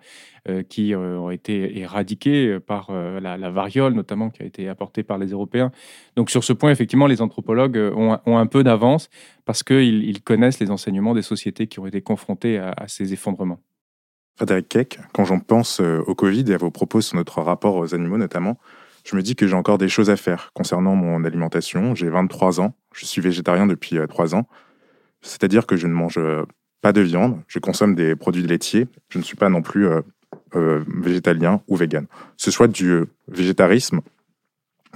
qui 0.68 0.92
ont 0.96 1.30
été 1.30 1.78
éradiquées 1.78 2.58
par 2.58 2.90
la, 2.90 3.50
variole, 3.52 3.92
notamment, 3.92 4.28
qui 4.28 4.42
a 4.42 4.44
été 4.44 4.68
apportée 4.68 5.04
par 5.04 5.16
les 5.16 5.28
Européens. 5.28 5.70
Donc 6.16 6.30
sur 6.30 6.42
ce 6.42 6.52
point, 6.52 6.72
effectivement, 6.72 7.06
les 7.06 7.22
anthropologues 7.22 7.76
ont, 7.94 8.18
un 8.26 8.46
peu 8.46 8.64
d'avance 8.64 9.08
parce 9.44 9.62
qu'ils 9.62 10.02
ils 10.02 10.20
connaissent 10.20 10.58
les 10.58 10.72
enseignements 10.72 11.14
des 11.14 11.22
sociétés 11.22 11.68
qui 11.68 11.78
ont 11.78 11.86
été 11.86 12.02
confrontées 12.02 12.58
à, 12.58 12.74
à 12.76 12.88
ces 12.88 13.12
effondrements. 13.12 13.60
Frédéric 14.34 14.68
Keck, 14.68 14.98
quand 15.12 15.24
j'en 15.24 15.38
pense 15.38 15.78
au 15.78 16.14
Covid 16.16 16.50
et 16.50 16.54
à 16.54 16.58
vos 16.58 16.72
propos 16.72 17.00
sur 17.00 17.14
notre 17.14 17.40
rapport 17.40 17.76
aux 17.76 17.94
animaux 17.94 18.18
notamment, 18.18 18.58
je 19.04 19.16
me 19.16 19.22
dis 19.22 19.34
que 19.34 19.46
j'ai 19.46 19.54
encore 19.54 19.78
des 19.78 19.88
choses 19.88 20.10
à 20.10 20.16
faire 20.16 20.52
concernant 20.54 20.94
mon 20.94 21.24
alimentation. 21.24 21.94
J'ai 21.94 22.08
23 22.08 22.60
ans, 22.60 22.74
je 22.94 23.04
suis 23.04 23.20
végétarien 23.20 23.66
depuis 23.66 23.98
3 24.08 24.34
euh, 24.34 24.38
ans. 24.38 24.48
C'est-à-dire 25.22 25.66
que 25.66 25.76
je 25.76 25.86
ne 25.86 25.92
mange 25.92 26.18
euh, 26.18 26.44
pas 26.80 26.92
de 26.92 27.00
viande, 27.00 27.40
je 27.46 27.58
consomme 27.58 27.94
des 27.94 28.16
produits 28.16 28.42
laitiers, 28.42 28.88
je 29.08 29.18
ne 29.18 29.22
suis 29.22 29.36
pas 29.36 29.48
non 29.48 29.62
plus 29.62 29.86
euh, 29.86 30.02
végétalien 31.02 31.62
ou 31.68 31.76
vegan. 31.76 32.06
Ce 32.36 32.50
choix 32.50 32.68
du 32.68 33.04
végétarisme 33.28 34.00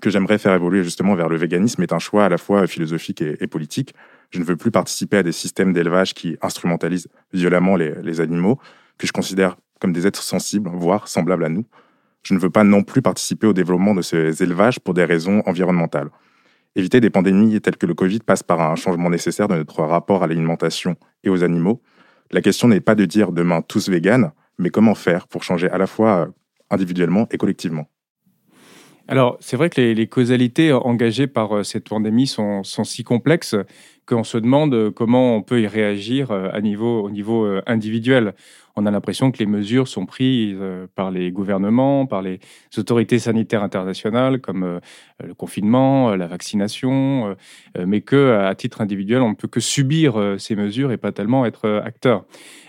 que 0.02 0.10
j'aimerais 0.10 0.38
faire 0.38 0.52
évoluer 0.52 0.82
justement 0.84 1.14
vers 1.14 1.28
le 1.28 1.36
véganisme 1.36 1.82
est 1.82 1.92
un 1.92 1.98
choix 1.98 2.26
à 2.26 2.28
la 2.28 2.38
fois 2.38 2.66
philosophique 2.66 3.22
et, 3.22 3.46
politique. 3.46 3.94
Je 4.30 4.38
ne 4.38 4.44
veux 4.44 4.56
plus 4.56 4.70
participer 4.70 5.18
à 5.18 5.22
des 5.22 5.32
systèmes 5.32 5.72
d'élevage 5.72 6.12
qui 6.12 6.36
instrumentalisent 6.42 7.08
violemment 7.32 7.76
les 7.76 8.20
animaux, 8.20 8.58
que 8.98 9.06
je 9.06 9.12
considère 9.12 9.56
comme 9.80 9.94
des 9.94 10.06
êtres 10.06 10.22
sensibles, 10.22 10.68
voire 10.70 11.08
semblables 11.08 11.44
à 11.44 11.48
nous 11.48 11.64
je 12.26 12.34
ne 12.34 12.40
veux 12.40 12.50
pas 12.50 12.64
non 12.64 12.82
plus 12.82 13.02
participer 13.02 13.46
au 13.46 13.52
développement 13.52 13.94
de 13.94 14.02
ces 14.02 14.42
élevages 14.42 14.80
pour 14.80 14.94
des 14.94 15.04
raisons 15.04 15.44
environnementales. 15.46 16.08
Éviter 16.74 17.00
des 17.00 17.08
pandémies 17.08 17.60
telles 17.60 17.76
que 17.76 17.86
le 17.86 17.94
Covid 17.94 18.18
passe 18.18 18.42
par 18.42 18.60
un 18.60 18.74
changement 18.74 19.08
nécessaire 19.08 19.46
de 19.46 19.54
notre 19.54 19.84
rapport 19.84 20.24
à 20.24 20.26
l'alimentation 20.26 20.96
et 21.22 21.30
aux 21.30 21.44
animaux. 21.44 21.80
La 22.32 22.42
question 22.42 22.66
n'est 22.66 22.80
pas 22.80 22.96
de 22.96 23.04
dire 23.04 23.30
demain 23.30 23.62
tous 23.62 23.88
véganes, 23.88 24.32
mais 24.58 24.70
comment 24.70 24.96
faire 24.96 25.28
pour 25.28 25.44
changer 25.44 25.70
à 25.70 25.78
la 25.78 25.86
fois 25.86 26.28
individuellement 26.68 27.28
et 27.30 27.38
collectivement. 27.38 27.86
Alors, 29.08 29.36
c'est 29.40 29.56
vrai 29.56 29.70
que 29.70 29.80
les, 29.80 30.06
causalités 30.08 30.72
engagées 30.72 31.28
par 31.28 31.56
euh, 31.56 31.62
cette 31.62 31.88
pandémie 31.88 32.26
sont, 32.26 32.62
si 32.64 33.04
complexes 33.04 33.54
qu'on 34.04 34.24
se 34.24 34.38
demande 34.38 34.90
comment 34.90 35.36
on 35.36 35.42
peut 35.42 35.60
y 35.60 35.66
réagir 35.66 36.32
euh, 36.32 36.50
au 36.52 37.10
niveau 37.10 37.44
euh, 37.44 37.62
individuel 37.66 38.34
on 38.76 38.84
a 38.84 38.90
l'impression 38.90 39.30
que 39.30 39.38
les 39.38 39.46
mesures 39.46 39.88
sont 39.88 40.04
prises 40.04 40.56
euh, 40.60 40.86
par 40.94 41.10
les 41.10 41.32
gouvernements, 41.32 42.04
par 42.04 42.20
les 42.20 42.40
autorités 42.76 43.18
sanitaires 43.18 43.62
internationales, 43.62 44.40
comme 44.40 44.62
euh, 44.62 44.80
le 45.24 45.32
confinement, 45.32 46.10
euh, 46.10 46.16
la 46.16 46.26
vaccination, 46.26 47.34
mais 47.78 48.02
que 48.02 48.32
à 48.32 48.54
titre 48.54 48.80
individuel, 48.80 49.22
on 49.22 49.30
ne 49.30 49.34
peut 49.34 49.48
que 49.48 49.60
subir 49.60 50.36
ces 50.38 50.56
mesures 50.56 50.92
et 50.92 50.96
pas 50.96 51.12
tellement 51.12 51.46
être 51.46 51.82
acteur. 51.84 52.24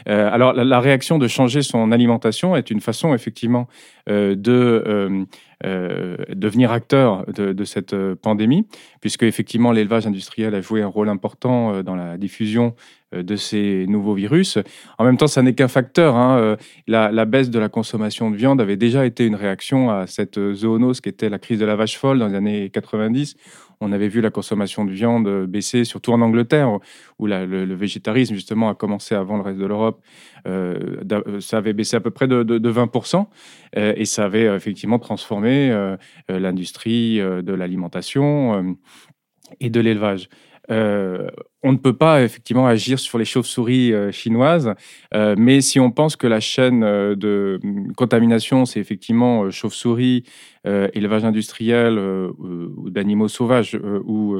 alors, 0.05 0.53
la, 0.53 0.79
réaction 0.79 1.17
de 1.17 1.27
changer 1.27 1.61
son 1.61 1.91
alimentation 1.91 2.55
est 2.55 2.71
une 2.71 2.79
façon, 2.79 3.13
effectivement, 3.13 3.67
de 4.07 5.25
devenir 5.63 6.71
acteur 6.71 7.25
de, 7.33 7.63
cette 7.63 7.95
pandémie, 8.15 8.67
puisque 9.01 9.23
effectivement 9.23 9.71
l'élevage 9.71 10.05
industriel 10.05 10.53
a 10.55 10.61
joué 10.61 10.81
un 10.81 10.87
rôle 10.87 11.09
important 11.09 11.81
dans 11.81 11.95
la 11.95 12.17
diffusion 12.17 12.75
euh, 13.13 13.23
de 13.23 13.37
ces 13.37 13.85
nouveaux 13.87 14.15
virus. 14.15 14.57
En 14.97 15.05
même 15.05 15.15
temps, 15.15 15.27
ça 15.27 15.41
n'est 15.41 15.53
qu'un 15.53 15.69
facteur. 15.69 16.17
Hein. 16.17 16.39
Euh, 16.39 16.55
la, 16.87 17.23
baisse 17.23 17.49
de 17.49 17.57
la 17.57 17.69
consommation 17.69 18.29
de 18.29 18.35
viande 18.35 18.59
avait 18.59 18.75
déjà 18.75 19.05
été 19.05 19.25
une 19.25 19.35
réaction 19.35 19.89
à 19.89 20.07
cette 20.07 20.37
zoonose 20.53 20.99
qui 20.99 21.07
était 21.07 21.29
la 21.29 21.39
crise 21.39 21.57
de 21.57 21.65
la 21.65 21.77
vache 21.77 21.97
folle 21.97 22.19
dans 22.19 22.27
les 22.27 22.35
années 22.35 22.69
90. 22.69 23.37
On 23.81 23.91
avait 23.91 24.07
vu 24.07 24.21
la 24.21 24.29
consommation 24.29 24.85
de 24.85 24.91
viande 24.91 25.45
baisser, 25.45 25.83
surtout 25.83 26.11
en 26.11 26.21
Angleterre, 26.21 26.79
où 27.19 27.27
le, 27.27 27.73
végétarisme, 27.75 28.33
justement, 28.33 28.69
a 28.69 28.75
commencé 28.75 29.15
avant 29.15 29.37
le 29.37 29.43
reste 29.43 29.59
de 29.59 29.65
l'Europe. 29.65 30.01
Euh, 30.47 31.03
ça 31.39 31.57
avait 31.57 31.73
baissé 31.73 31.95
à 31.95 31.99
peu 31.99 32.11
près 32.11 32.27
de, 32.27 32.43
20%, 32.43 33.27
et 33.75 34.05
ça 34.05 34.25
avait 34.25 34.45
effectivement 34.45 34.99
transformé 34.99 35.95
l'industrie 36.27 37.17
de 37.19 37.53
l'alimentation 37.53 38.75
et 39.59 39.69
de 39.69 39.79
l'élevage. 39.79 40.29
Euh, 41.67 41.69
on 41.69 41.73
ne 41.73 41.77
peut 41.77 41.93
pas 41.93 42.23
effectivement 42.23 42.67
agir 42.67 42.99
sur 42.99 43.17
les 43.17 43.25
chauves-souris 43.25 43.93
euh, 43.93 44.11
chinoises, 44.11 44.73
euh, 45.13 45.35
mais 45.37 45.61
si 45.61 45.79
on 45.79 45.91
pense 45.91 46.15
que 46.15 46.27
la 46.27 46.39
chaîne 46.39 46.81
de 46.81 47.59
contamination, 47.95 48.65
c'est 48.65 48.79
effectivement 48.79 49.49
chauve-souris, 49.49 50.23
élevage 50.65 51.23
industriel 51.23 51.97
ou 51.97 52.89
d'animaux 52.89 53.29
sauvages 53.29 53.79
ou, 54.03 54.35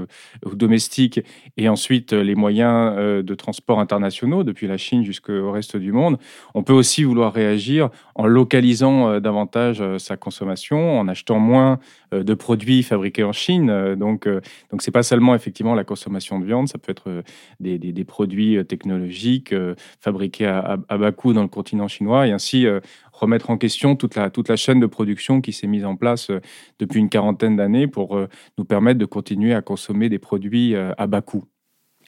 domestiques, 0.53 1.21
et 1.55 1.69
ensuite 1.69 2.11
les 2.11 2.35
moyens 2.35 3.23
de 3.23 3.35
transport 3.35 3.79
internationaux, 3.79 4.43
depuis 4.43 4.67
la 4.67 4.75
Chine 4.75 5.05
jusqu'au 5.05 5.51
reste 5.51 5.77
du 5.77 5.93
monde, 5.93 6.17
on 6.53 6.63
peut 6.63 6.73
aussi 6.73 7.05
vouloir 7.05 7.31
réagir 7.31 7.89
en 8.15 8.27
localisant 8.27 9.21
davantage 9.21 9.81
sa 9.99 10.17
consommation, 10.17 10.99
en 10.99 11.07
achetant 11.07 11.39
moins 11.39 11.79
de 12.11 12.33
produits 12.33 12.83
fabriqués 12.83 13.23
en 13.23 13.31
Chine. 13.31 13.95
donc, 13.95 14.27
donc 14.27 14.81
c'est 14.81 14.91
pas 14.91 15.03
seulement 15.03 15.33
effectivement 15.33 15.75
la 15.75 15.85
consommation 15.85 16.39
de 16.39 16.45
viande, 16.45 16.67
ça 16.67 16.77
peut 16.77 16.91
être 16.91 17.16
euh, 17.17 17.77
des, 17.77 18.03
produits 18.05 18.57
euh, 18.57 18.63
technologiques 18.63 19.53
euh, 19.53 19.75
fabriqués 19.99 20.45
à, 20.45 20.77
bas 20.89 21.11
coût 21.11 21.33
dans 21.33 21.41
le 21.41 21.47
continent 21.47 21.87
chinois 21.87 22.27
et 22.27 22.31
ainsi 22.31 22.65
remettre 23.11 23.49
en 23.49 23.57
question 23.57 23.95
toute 23.95 24.15
la, 24.15 24.29
toute 24.29 24.49
la 24.49 24.55
chaîne 24.55 24.79
de 24.79 24.85
production 24.85 25.41
qui 25.41 25.53
s'est 25.53 25.67
mise 25.67 25.85
en 25.85 25.95
place 25.95 26.31
depuis 26.79 26.99
une 26.99 27.09
quarantaine 27.09 27.55
d'années 27.55 27.87
pour 27.87 28.19
nous 28.57 28.65
permettre 28.65 28.99
de 28.99 29.05
continuer 29.05 29.53
à 29.53 29.61
consommer 29.61 30.09
des 30.09 30.19
produits 30.19 30.75
à 30.75 31.07
bas 31.07 31.21
coût. 31.21 31.45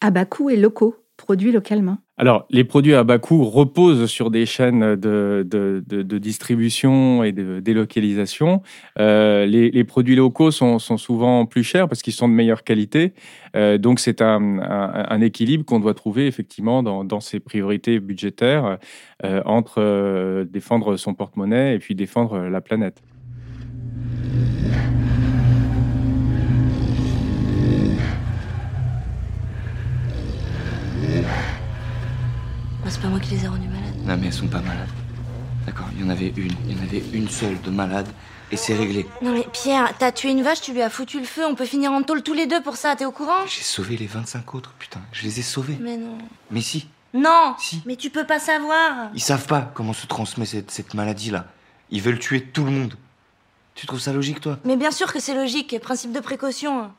À 0.01 0.11
bas 0.11 0.25
coût 0.25 0.49
et 0.49 0.55
locaux 0.55 0.95
produits 1.19 1.51
localement 1.51 1.97
Alors, 2.17 2.45
les 2.49 2.63
produits 2.63 2.95
à 2.95 3.03
bas 3.03 3.19
coût 3.19 3.43
reposent 3.43 4.05
sur 4.05 4.31
des 4.31 4.45
chaînes 4.45 4.95
de, 4.95 5.45
de, 5.45 6.17
distribution 6.17 7.23
et 7.23 7.33
de 7.33 7.59
délocalisation. 7.59 8.61
Euh, 8.97 9.45
les, 9.45 9.83
produits 9.83 10.15
locaux 10.15 10.49
sont, 10.49 10.79
sont, 10.79 10.97
souvent 10.97 11.45
plus 11.45 11.63
chers 11.63 11.89
parce 11.89 12.01
qu'ils 12.01 12.13
sont 12.13 12.29
de 12.29 12.33
meilleure 12.33 12.63
qualité. 12.63 13.13
Euh, 13.55 13.77
donc, 13.77 13.99
c'est 13.99 14.21
un, 14.21 14.59
un, 14.59 15.21
équilibre 15.21 15.65
qu'on 15.65 15.81
doit 15.81 15.93
trouver 15.93 16.25
effectivement 16.25 16.83
dans, 16.83 17.03
dans 17.03 17.19
ses 17.19 17.41
priorités 17.41 17.99
budgétaires 17.99 18.77
euh, 19.25 19.41
entre 19.45 20.45
défendre 20.45 20.95
son 20.95 21.13
porte-monnaie 21.13 21.75
et 21.75 21.79
puis 21.79 21.95
défendre 21.95 22.39
la 22.39 22.61
planète. 22.61 23.03
C'est 32.89 33.01
pas 33.01 33.07
moi 33.07 33.19
qui 33.19 33.31
les 33.31 33.45
ai 33.45 33.47
rendues 33.47 33.67
malades. 33.67 33.95
Non, 34.05 34.17
mais 34.17 34.27
elles 34.27 34.33
sont 34.33 34.47
pas 34.47 34.61
malades. 34.61 34.89
D'accord, 35.65 35.87
il 35.95 36.01
y 36.01 36.03
en 36.03 36.09
avait 36.09 36.33
une. 36.35 36.53
Il 36.67 36.77
y 36.77 36.79
en 36.79 36.83
avait 36.83 37.03
une 37.13 37.29
seule 37.29 37.59
de 37.61 37.69
malade. 37.69 38.07
Et 38.51 38.57
c'est 38.57 38.73
réglé. 38.75 39.05
Non 39.21 39.31
mais 39.31 39.45
Pierre, 39.53 39.93
t'as 39.99 40.11
tué 40.11 40.31
une 40.31 40.41
vache, 40.41 40.61
tu 40.61 40.73
lui 40.73 40.81
as 40.81 40.89
foutu 40.89 41.19
le 41.19 41.25
feu, 41.25 41.45
on 41.45 41.53
peut 41.53 41.65
finir 41.65 41.91
en 41.91 42.01
tôle 42.01 42.23
tous 42.23 42.33
les 42.33 42.47
deux 42.47 42.63
pour 42.63 42.77
ça, 42.77 42.95
t'es 42.95 43.05
au 43.05 43.11
courant? 43.11 43.45
J'ai 43.45 43.61
sauvé 43.61 43.95
les 43.95 44.07
25 44.07 44.55
autres, 44.55 44.73
putain. 44.79 45.01
Je 45.11 45.21
les 45.23 45.39
ai 45.39 45.43
sauvés. 45.43 45.77
Mais 45.79 45.97
non. 45.97 46.17
Mais 46.49 46.61
si. 46.61 46.87
Non 47.13 47.53
Si. 47.59 47.83
Mais 47.85 47.95
tu 47.95 48.09
peux 48.09 48.25
pas 48.25 48.39
savoir. 48.39 49.11
Ils 49.13 49.21
savent 49.21 49.45
pas 49.45 49.71
comment 49.75 49.93
se 49.93 50.07
transmet 50.07 50.47
cette, 50.47 50.71
cette 50.71 50.95
maladie-là. 50.95 51.45
Ils 51.91 52.01
veulent 52.01 52.17
tuer 52.17 52.41
tout 52.43 52.63
le 52.63 52.71
monde. 52.71 52.95
Tu 53.75 53.85
trouves 53.85 53.99
ça 53.99 54.13
logique, 54.13 54.41
toi? 54.41 54.57
Mais 54.65 54.77
bien 54.77 54.91
sûr 54.91 55.13
que 55.13 55.19
c'est 55.19 55.35
logique, 55.35 55.79
principe 55.79 56.11
de 56.11 56.19
précaution. 56.19 56.91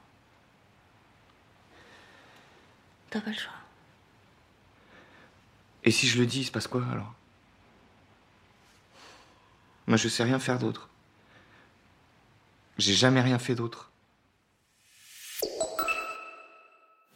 T'as 3.10 3.20
pas 3.20 3.30
le 3.30 3.36
choix. 3.36 3.52
Et 5.84 5.90
si 5.90 6.06
je 6.06 6.18
le 6.18 6.26
dis, 6.26 6.40
il 6.40 6.44
se 6.44 6.50
passe 6.50 6.66
quoi 6.66 6.82
alors? 6.92 7.14
Moi, 9.86 9.96
je 9.96 10.08
sais 10.08 10.22
rien 10.22 10.38
faire 10.38 10.58
d'autre. 10.58 10.88
J'ai 12.78 12.94
jamais 12.94 13.20
rien 13.20 13.38
fait 13.38 13.54
d'autre. 13.54 13.90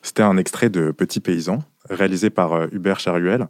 C'était 0.02 0.22
un 0.22 0.36
extrait 0.36 0.68
de 0.68 0.90
Petit 0.90 1.20
paysan, 1.20 1.64
réalisé 1.88 2.30
par 2.30 2.52
euh, 2.52 2.66
Hubert 2.72 3.00
Charuel. 3.00 3.48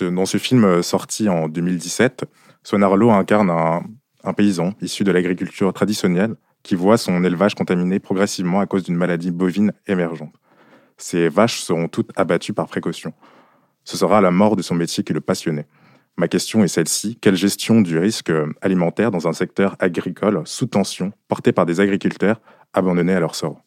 dans 0.00 0.26
ce 0.26 0.38
film 0.38 0.64
euh, 0.64 0.82
sorti 0.82 1.28
en 1.28 1.48
2017, 1.48 2.24
Sonarlo 2.62 3.10
incarne 3.10 3.50
un, 3.50 4.32
paysan 4.32 4.74
issu 4.80 5.04
de 5.04 5.12
l'agriculture 5.12 5.72
traditionnelle 5.72 6.34
qui 6.62 6.74
voit 6.74 6.96
son 6.96 7.22
élevage 7.22 7.54
contaminé 7.54 8.00
progressivement 8.00 8.60
à 8.60 8.66
cause 8.66 8.82
d'une 8.82 8.96
maladie 8.96 9.30
bovine 9.30 9.72
émergente. 9.86 10.34
Ces 10.96 11.28
vaches 11.28 11.60
seront 11.60 11.88
toutes 11.88 12.10
abattues 12.16 12.54
par 12.54 12.66
précaution. 12.66 13.12
Ce 13.84 13.96
sera 13.96 14.20
la 14.20 14.30
mort 14.30 14.56
de 14.56 14.62
son 14.62 14.74
métier 14.74 15.04
qui 15.04 15.12
le 15.12 15.20
passionnait. 15.20 15.66
Ma 16.16 16.28
question 16.28 16.62
est 16.62 16.68
celle-ci. 16.68 17.18
Quelle 17.20 17.36
gestion 17.36 17.80
du 17.80 17.98
risque 17.98 18.32
alimentaire 18.60 19.10
dans 19.10 19.26
un 19.26 19.32
secteur 19.32 19.76
agricole 19.78 20.42
sous 20.44 20.66
tension, 20.66 21.12
porté 21.28 21.52
par 21.52 21.66
des 21.66 21.80
agriculteurs 21.80 22.40
abandonnés 22.72 23.14
à 23.14 23.20
leur 23.20 23.34
sort? 23.34 23.64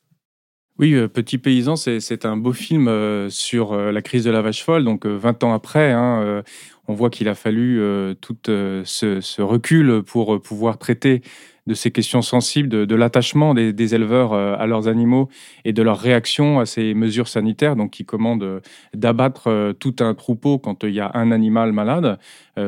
Oui, 0.79 0.93
euh, 0.93 1.07
Petit 1.07 1.39
Paysan, 1.39 1.75
c'est 1.75 2.25
un 2.25 2.37
beau 2.37 2.53
film 2.53 2.87
euh, 2.87 3.29
sur 3.29 3.73
euh, 3.73 3.91
la 3.91 4.03
crise 4.03 4.23
de 4.23 4.29
la 4.29 4.41
vache 4.41 4.63
folle. 4.63 4.83
Donc, 4.83 5.05
20 5.07 5.43
ans 5.43 5.53
après, 5.53 5.91
hein, 5.91 6.43
on 6.87 6.93
voit 6.93 7.09
qu'il 7.09 7.27
a 7.27 7.35
fallu 7.35 7.81
tout 8.21 8.37
ce, 8.45 9.19
ce, 9.21 9.41
recul 9.41 10.03
pour 10.03 10.41
pouvoir 10.41 10.77
traiter 10.77 11.21
de 11.67 11.73
ces 11.73 11.91
questions 11.91 12.21
sensibles, 12.21 12.69
de, 12.69 12.95
l'attachement 12.95 13.53
des, 13.53 13.95
éleveurs 13.95 14.33
euh, 14.33 14.55
à 14.57 14.65
leurs 14.65 14.87
animaux 14.87 15.29
et 15.65 15.73
de 15.73 15.83
leur 15.83 15.99
réaction 15.99 16.59
à 16.59 16.65
ces 16.65 16.93
mesures 16.93 17.27
sanitaires, 17.27 17.75
donc 17.75 17.91
qui 17.91 18.05
commandent 18.05 18.43
euh, 18.43 18.59
d'abattre 18.93 19.47
euh, 19.47 19.73
tout 19.73 19.97
un 19.99 20.13
troupeau 20.13 20.57
quand 20.57 20.83
il 20.83 20.93
y 20.93 21.01
a 21.01 21.11
un 21.13 21.31
animal 21.31 21.73
malade, 21.73 22.17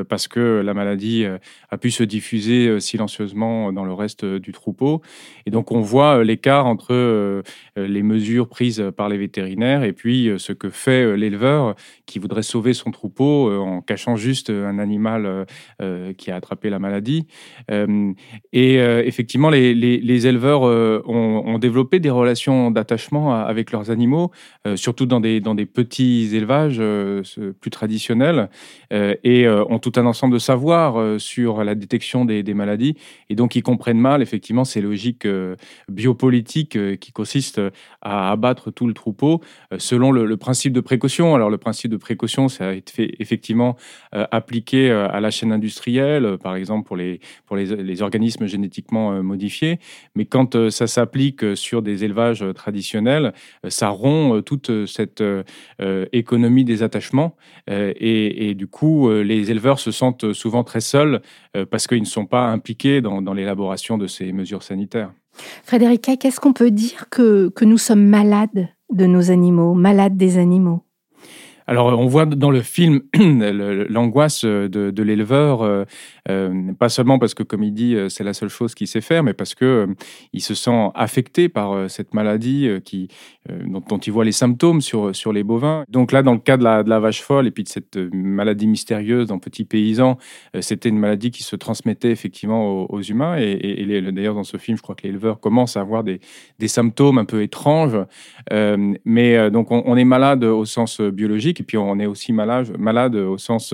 parce 0.07 0.27
que 0.27 0.61
la 0.63 0.75
maladie 0.75 1.25
a 1.71 1.77
pu 1.79 1.89
se 1.89 2.03
diffuser 2.03 2.79
silencieusement 2.79 3.73
dans 3.73 3.85
le 3.85 3.93
reste 3.93 4.23
du 4.23 4.51
troupeau. 4.51 5.01
Et 5.47 5.49
donc 5.49 5.71
on 5.71 5.81
voit 5.81 6.23
l'écart 6.23 6.67
entre 6.67 7.41
les 7.75 8.03
mesures 8.03 8.49
prises 8.49 8.83
par 8.95 9.09
les 9.09 9.17
vétérinaires 9.17 9.83
et 9.83 9.93
puis 9.93 10.31
ce 10.37 10.53
que 10.53 10.69
fait 10.69 11.17
l'éleveur 11.17 11.75
qui 12.05 12.19
voudrait 12.19 12.43
sauver 12.43 12.73
son 12.73 12.91
troupeau 12.91 13.51
en 13.51 13.81
cachant 13.81 14.15
juste 14.15 14.51
un 14.51 14.77
animal 14.77 15.47
qui 16.19 16.29
a 16.29 16.35
attrapé 16.35 16.69
la 16.69 16.77
maladie. 16.77 17.25
Et 18.53 18.79
euh, 18.89 19.03
effectivement, 19.05 19.49
les, 19.49 20.27
éleveurs 20.27 20.67
euh, 20.67 21.01
ont, 21.05 21.59
développé 21.59 21.99
des 21.99 22.09
relations 22.09 22.71
d'attachement 22.71 23.35
avec 23.35 23.71
leurs 23.71 23.91
animaux, 23.91 24.31
euh, 24.65 24.75
surtout 24.75 25.05
dans 25.05 25.19
des, 25.19 25.41
petits 25.65 26.29
élevages 26.33 26.81
plus 27.59 27.69
traditionnels, 27.69 28.49
et 28.91 29.47
ont 29.47 29.79
tout 29.79 29.91
un 29.97 30.05
ensemble 30.05 30.33
de 30.33 30.39
savoir 30.39 31.19
sur 31.19 31.63
la 31.63 31.75
détection 31.75 32.25
des, 32.25 32.53
maladies. 32.53 32.95
Et 33.29 33.35
donc, 33.35 33.55
ils 33.55 33.63
comprennent 33.63 33.99
mal, 33.99 34.21
effectivement, 34.21 34.63
ces 34.63 34.81
logiques 34.81 35.27
biopolitiques 35.89 36.77
qui 36.99 37.11
consistent 37.11 37.61
à 38.01 38.31
abattre 38.31 38.71
tout 38.71 38.87
le 38.87 38.93
troupeau 38.93 39.41
selon 39.77 40.11
le, 40.11 40.37
principe 40.37 40.73
de 40.73 40.81
précaution. 40.81 41.35
Alors, 41.35 41.49
le 41.49 41.57
principe 41.57 41.91
de 41.91 41.97
précaution, 41.97 42.47
ça 42.47 42.69
a 42.69 42.73
été 42.73 43.15
effectivement 43.19 43.75
appliqué 44.11 44.89
à 44.91 45.19
la 45.19 45.29
chaîne 45.29 45.51
industrielle, 45.51 46.37
par 46.41 46.55
exemple 46.55 46.87
pour 46.87 47.55
les 47.57 48.01
organismes 48.01 48.47
génétiques 48.47 48.78
euh, 48.93 49.21
modifié, 49.21 49.79
Mais 50.15 50.25
quand 50.25 50.55
euh, 50.55 50.69
ça 50.69 50.87
s'applique 50.87 51.43
euh, 51.43 51.55
sur 51.55 51.81
des 51.81 52.03
élevages 52.03 52.43
traditionnels, 52.55 53.33
ça 53.67 53.89
rompt 53.89 54.43
toute 54.43 54.85
cette 54.85 55.23
économie 56.11 56.63
des 56.63 56.83
attachements. 56.83 57.35
Et, 57.67 58.53
du 58.55 58.67
coup, 58.67 59.09
les 59.09 59.51
éleveurs 59.51 59.79
se 59.79 59.91
sentent 59.91 60.33
souvent 60.33 60.63
très 60.63 60.81
seuls 60.81 61.21
parce 61.69 61.87
qu'ils 61.87 62.01
ne 62.01 62.05
sont 62.05 62.25
pas 62.25 62.47
impliqués 62.47 63.01
dans, 63.01 63.33
l'élaboration 63.33 63.97
de 63.97 64.07
ces 64.07 64.31
mesures 64.31 64.63
sanitaires. 64.63 65.11
Frédéric, 65.63 66.09
qu'est-ce 66.19 66.39
qu'on 66.39 66.53
peut 66.53 66.71
dire 66.71 67.09
que 67.09 67.51
nous 67.63 67.77
sommes 67.77 68.05
malades 68.05 68.69
de 68.91 69.05
nos 69.05 69.31
animaux, 69.31 69.73
malades 69.73 70.17
des 70.17 70.37
animaux? 70.37 70.83
Alors, 71.69 71.99
on 71.99 72.07
voit 72.07 72.25
dans 72.25 72.49
le 72.49 72.63
film 72.63 73.01
l'angoisse 73.89 74.43
de, 74.43 75.03
l'éleveur, 75.03 75.61
euh, 75.61 75.83
euh, 76.27 76.73
pas 76.73 76.89
seulement 76.89 77.19
parce 77.19 77.35
que, 77.35 77.43
comme 77.43 77.61
il 77.61 77.75
dit, 77.75 77.93
euh, 77.93 78.09
c'est 78.09 78.23
la 78.23 78.33
seule 78.33 78.49
chose 78.49 78.73
qu'il 78.73 78.87
sait 78.87 79.01
faire, 79.01 79.21
mais 79.21 79.33
parce 79.35 79.53
que 79.53 79.87
il 80.33 80.41
se 80.41 80.55
sent 80.55 80.89
affecté 80.95 81.47
par 81.47 81.87
cette 81.87 82.15
maladie 82.15 82.67
qui, 82.83 83.07
dont, 83.47 83.99
il 83.99 84.11
voit 84.11 84.25
les 84.25 84.31
symptômes 84.31 84.81
sur, 84.81 85.15
sur 85.15 85.31
les 85.31 85.43
bovins. 85.43 85.83
Donc 85.89 86.11
là, 86.11 86.23
dans 86.23 86.33
le 86.33 86.39
cas 86.39 86.57
de 86.57 86.63
la, 86.63 86.99
vache 86.99 87.21
folle 87.21 87.45
et 87.45 87.51
puis 87.51 87.63
de 87.63 87.69
cette 87.69 87.97
maladie 88.13 88.65
mystérieuse 88.65 89.27
dans 89.27 89.37
Petit 89.37 89.63
Paysan, 89.63 90.17
c'était 90.61 90.89
une 90.89 90.97
maladie 90.97 91.29
qui 91.29 91.43
se 91.43 91.55
transmettait 91.55 92.09
effectivement 92.09 92.89
aux, 92.89 93.01
humains. 93.01 93.37
Et, 93.37 94.11
d'ailleurs, 94.11 94.33
dans 94.33 94.43
ce 94.43 94.57
film, 94.57 94.75
je 94.75 94.81
crois 94.81 94.95
que 94.95 95.05
l'éleveur 95.05 95.39
commence 95.39 95.77
à 95.77 95.81
avoir 95.81 96.03
des, 96.03 96.19
symptômes 96.67 97.19
un 97.19 97.25
peu 97.25 97.43
étranges. 97.43 97.97
mais 99.05 99.51
donc, 99.51 99.67
on 99.69 99.95
est 99.95 100.03
malade 100.03 100.43
au 100.43 100.65
sens 100.65 100.99
biologique 100.99 101.58
et 101.59 101.63
puis 101.63 101.77
on 101.77 101.99
est 101.99 102.05
aussi 102.05 102.33
malade, 102.33 102.77
malade 102.77 103.15
au 103.15 103.37
sens 103.37 103.73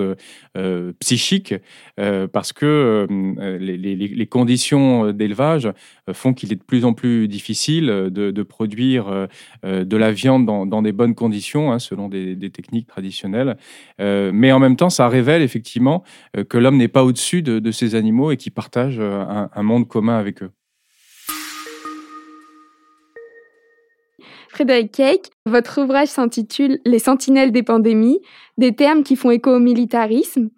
euh, 0.56 0.92
psychique, 1.00 1.54
euh, 2.00 2.26
parce 2.26 2.52
que 2.52 3.06
euh, 3.10 3.58
les, 3.58 4.26
conditions 4.26 5.12
d'élevage 5.12 5.70
font 6.12 6.34
qu'il 6.34 6.52
est 6.52 6.56
de 6.56 6.62
plus 6.62 6.84
en 6.84 6.92
plus 6.92 7.28
difficile 7.28 7.86
de, 7.86 8.42
produire 8.42 9.28
de 9.62 9.96
la 9.96 10.12
viande 10.12 10.46
dans, 10.46 10.82
des 10.82 10.92
bonnes 10.92 11.14
conditions, 11.14 11.72
hein, 11.72 11.78
selon 11.78 12.08
des, 12.08 12.50
techniques 12.50 12.86
traditionnelles. 12.86 13.56
mais 13.98 14.52
en 14.52 14.58
même 14.58 14.76
temps, 14.76 14.90
ça 14.90 15.08
révèle 15.08 15.42
effectivement 15.42 16.02
que 16.48 16.58
l'homme 16.58 16.76
n'est 16.76 16.88
pas 16.88 17.04
au-dessus 17.04 17.42
de, 17.42 17.70
ces 17.70 17.94
animaux 17.94 18.30
et 18.30 18.36
qu'il 18.36 18.52
partage 18.52 19.00
un 19.00 19.62
monde 19.62 19.86
commun 19.88 20.18
avec 20.18 20.42
eux. 20.42 20.50
Frédéric 24.56 24.92
Cake, 24.92 25.30
votre 25.44 25.82
ouvrage 25.82 26.08
s'intitule 26.08 26.78
Les 26.86 26.98
sentinelles 26.98 27.52
des 27.52 27.62
pandémies, 27.62 28.20
des 28.56 28.74
termes 28.74 29.02
qui 29.02 29.14
font 29.14 29.30
écho 29.30 29.54
au 29.54 29.58
militarisme. 29.58 30.48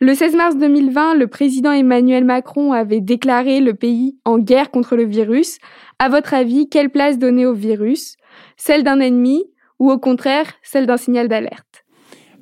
Le 0.00 0.14
16 0.14 0.36
mars 0.36 0.56
2020, 0.56 1.16
le 1.16 1.26
président 1.26 1.70
Emmanuel 1.70 2.24
Macron 2.24 2.72
avait 2.72 3.02
déclaré 3.02 3.60
le 3.60 3.74
pays 3.74 4.16
en 4.24 4.38
guerre 4.38 4.70
contre 4.70 4.96
le 4.96 5.04
virus. 5.04 5.58
À 5.98 6.08
votre 6.08 6.32
avis, 6.32 6.70
quelle 6.70 6.88
place 6.88 7.18
donner 7.18 7.44
au 7.44 7.52
virus? 7.52 8.16
Celle 8.56 8.84
d'un 8.84 9.00
ennemi 9.00 9.44
ou 9.78 9.90
au 9.90 9.98
contraire 9.98 10.50
celle 10.62 10.86
d'un 10.86 10.96
signal 10.96 11.28
d'alerte? 11.28 11.84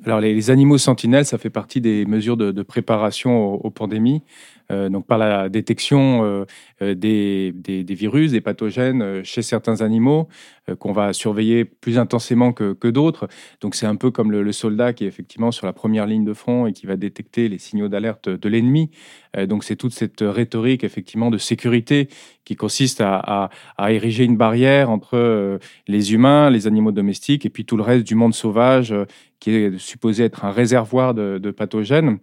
Alors 0.05 0.21
les, 0.21 0.49
animaux 0.49 0.77
sentinelles, 0.77 1.25
ça 1.25 1.37
fait 1.37 1.49
partie 1.49 1.81
des 1.81 2.05
mesures 2.05 2.37
de, 2.37 2.63
préparation 2.63 3.55
aux 3.55 3.69
pandémies. 3.69 4.23
Euh, 4.71 4.89
donc 4.89 5.05
par 5.05 5.17
la 5.17 5.49
détection 5.49 6.23
euh, 6.23 6.45
euh, 6.81 6.95
des, 6.95 7.53
virus, 7.89 8.31
des 8.31 8.41
pathogènes 8.41 9.23
chez 9.23 9.41
certains 9.41 9.81
animaux 9.81 10.27
qu'on 10.79 10.93
va 10.93 11.11
surveiller 11.11 11.65
plus 11.65 11.97
intensément 11.97 12.53
que, 12.53 12.87
d'autres. 12.87 13.27
Donc 13.61 13.75
c'est 13.75 13.87
un 13.87 13.95
peu 13.95 14.11
comme 14.11 14.31
le, 14.31 14.51
soldat 14.51 14.93
qui 14.93 15.03
est 15.03 15.07
effectivement 15.07 15.51
sur 15.51 15.65
la 15.65 15.73
première 15.73 16.05
ligne 16.05 16.23
de 16.23 16.33
front 16.33 16.67
et 16.67 16.71
qui 16.71 16.85
va 16.85 16.95
détecter 16.95 17.49
les 17.49 17.57
signaux 17.57 17.87
d'alerte 17.87 18.29
de 18.29 18.49
l'ennemi. 18.49 18.89
donc 19.47 19.63
c'est 19.63 19.75
toute 19.75 19.93
cette 19.93 20.21
rhétorique 20.21 20.83
effectivement 20.83 21.29
de 21.31 21.37
sécurité 21.37 22.09
qui 22.45 22.55
consiste 22.55 23.01
à, 23.01 23.49
ériger 23.79 24.23
une 24.23 24.37
barrière 24.37 24.89
entre 24.89 25.59
les 25.87 26.13
humains, 26.13 26.49
les 26.49 26.67
animaux 26.67 26.91
domestiques 26.91 27.45
et 27.45 27.49
puis 27.49 27.65
tout 27.65 27.75
le 27.75 27.83
reste 27.83 28.05
du 28.05 28.15
monde 28.15 28.33
sauvage 28.33 28.93
qui 29.39 29.51
est 29.51 29.77
supposé 29.79 30.25
être 30.25 30.45
un 30.45 30.51
réservoir 30.51 31.13
de, 31.15 31.51
pathogènes. 31.51 32.19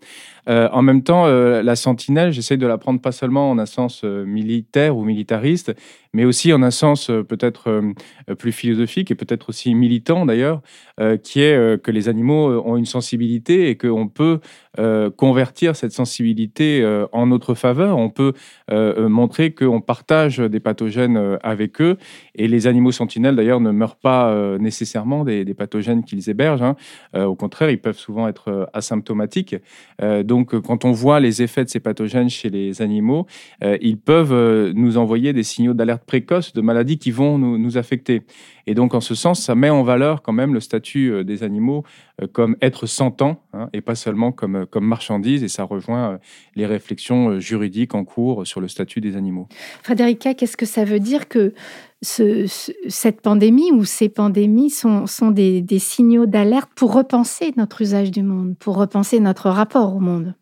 en 0.46 0.82
même 0.82 1.02
temps, 1.02 1.26
la 1.26 1.76
sentinelle, 1.76 2.32
j'essaie 2.38 2.56
de 2.56 2.66
la 2.68 2.78
prendre 2.78 3.00
pas 3.00 3.10
seulement 3.10 3.50
en 3.50 3.58
un 3.58 3.66
sens 3.66 4.02
euh, 4.04 4.24
militaire 4.24 4.96
ou 4.96 5.04
militariste, 5.04 5.74
mais 6.12 6.24
aussi 6.24 6.52
en 6.52 6.62
un 6.62 6.70
sens 6.70 7.10
euh, 7.10 7.24
peut-être 7.24 7.68
euh, 7.68 8.34
plus 8.36 8.52
philosophique 8.52 9.10
et 9.10 9.16
peut-être 9.16 9.48
aussi 9.48 9.74
militant 9.74 10.24
d'ailleurs, 10.24 10.62
qui 11.22 11.40
est 11.40 11.80
que 11.82 11.90
les 11.92 12.08
animaux 12.08 12.60
ont 12.66 12.76
une 12.76 12.84
sensibilité 12.84 13.68
et 13.70 13.76
qu'on 13.76 14.08
peut 14.08 14.40
convertir 15.16 15.76
cette 15.76 15.92
sensibilité 15.92 16.84
en 17.12 17.26
notre 17.28 17.54
faveur. 17.54 17.96
On 17.96 18.10
peut 18.10 18.32
montrer 18.68 19.52
qu'on 19.52 19.80
partage 19.80 20.38
des 20.38 20.58
pathogènes 20.58 21.38
avec 21.42 21.80
eux. 21.80 21.98
Et 22.34 22.48
les 22.48 22.66
animaux 22.66 22.90
sentinelles 22.90 23.36
d'ailleurs 23.36 23.60
ne 23.60 23.70
meurent 23.70 23.96
pas 23.96 24.58
nécessairement 24.58 25.24
des, 25.24 25.54
pathogènes 25.54 26.02
qu'ils 26.02 26.28
hébergent. 26.28 26.62
Hein. 26.62 26.76
au 27.14 27.36
contraire, 27.36 27.70
ils 27.70 27.80
peuvent 27.80 27.98
souvent 27.98 28.26
être 28.26 28.68
asymptomatiques. 28.72 29.54
donc 30.24 30.58
quand 30.60 30.84
on 30.84 30.92
voit 30.92 31.20
les 31.20 31.42
effets 31.42 31.64
de 31.64 31.70
ces 31.70 31.80
pathogènes, 31.80 32.27
chez 32.28 32.50
les 32.50 32.82
animaux, 32.82 33.26
euh, 33.62 33.76
ils 33.80 33.98
peuvent 33.98 34.32
euh, 34.32 34.72
nous 34.74 34.98
envoyer 34.98 35.32
des 35.32 35.42
signaux 35.42 35.74
d'alerte 35.74 36.04
précoce 36.04 36.52
de 36.52 36.60
maladies 36.60 36.98
qui 36.98 37.10
vont 37.10 37.38
nous, 37.38 37.78
affecter. 37.78 38.22
Et 38.66 38.74
donc, 38.74 38.94
en 38.94 39.00
ce 39.00 39.14
sens, 39.14 39.42
ça 39.42 39.54
met 39.54 39.70
en 39.70 39.82
valeur 39.82 40.22
quand 40.22 40.32
même 40.32 40.54
le 40.54 40.60
statut 40.60 41.12
euh, 41.12 41.24
des 41.24 41.42
animaux 41.42 41.84
comme 42.32 42.56
être 42.60 42.86
sentant 42.86 43.44
hein, 43.52 43.68
et 43.72 43.80
pas 43.80 43.94
seulement 43.94 44.32
comme, 44.32 44.66
comme 44.66 44.84
marchandise. 44.84 45.44
Et 45.44 45.48
ça 45.48 45.62
rejoint 45.62 46.18
les 46.56 46.66
réflexions 46.66 47.38
juridiques 47.38 47.94
en 47.94 48.04
cours 48.04 48.44
sur 48.44 48.60
le 48.60 48.66
statut 48.66 49.00
des 49.00 49.14
animaux. 49.14 49.46
Frédérica, 49.84 50.34
qu'est-ce 50.34 50.56
que 50.56 50.66
ça 50.66 50.84
veut 50.84 50.98
dire 50.98 51.28
que 51.28 51.54
ce, 52.02 52.46
cette 52.88 53.20
pandémie 53.20 53.70
ou 53.70 53.84
ces 53.84 54.08
pandémies 54.08 54.70
sont, 54.70 55.06
sont 55.06 55.30
des 55.30 55.78
signaux 55.78 56.26
d'alerte 56.26 56.70
pour 56.74 56.92
repenser 56.92 57.52
notre 57.56 57.82
usage 57.82 58.10
du 58.10 58.24
monde, 58.24 58.56
pour 58.58 58.76
repenser 58.76 59.20
notre 59.20 59.48
rapport 59.50 59.94
au 59.94 60.00
monde? 60.00 60.34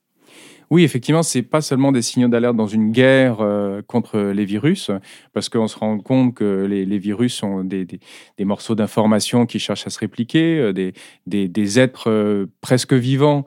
Oui, 0.71 0.83
effectivement, 0.83 1.23
c'est 1.23 1.43
pas 1.43 1.61
seulement 1.61 1.93
des 1.93 2.03
signaux 2.03 2.29
d'alerte 2.29 2.57
dans 2.57 2.67
une 2.67 2.91
guerre 2.91 3.41
euh, 3.41 3.83
contre 3.87 4.19
les 4.19 4.45
virus, 4.45 4.91
parce 5.33 5.49
qu'on 5.49 5.69
se 5.69 5.79
rend 5.79 5.99
compte 5.99 6.35
que 6.35 6.65
les, 6.65 6.99
virus 6.99 7.35
sont 7.35 7.63
des, 7.63 7.87
morceaux 8.41 8.75
d'information 8.75 9.47
qui 9.47 9.61
cherchent 9.61 9.87
à 9.87 9.91
se 9.91 9.99
répliquer, 10.01 10.59
euh, 10.59 10.73
des, 11.27 11.79
êtres 11.79 12.11
euh, 12.11 12.47
presque 12.61 12.93
vivants 12.93 13.45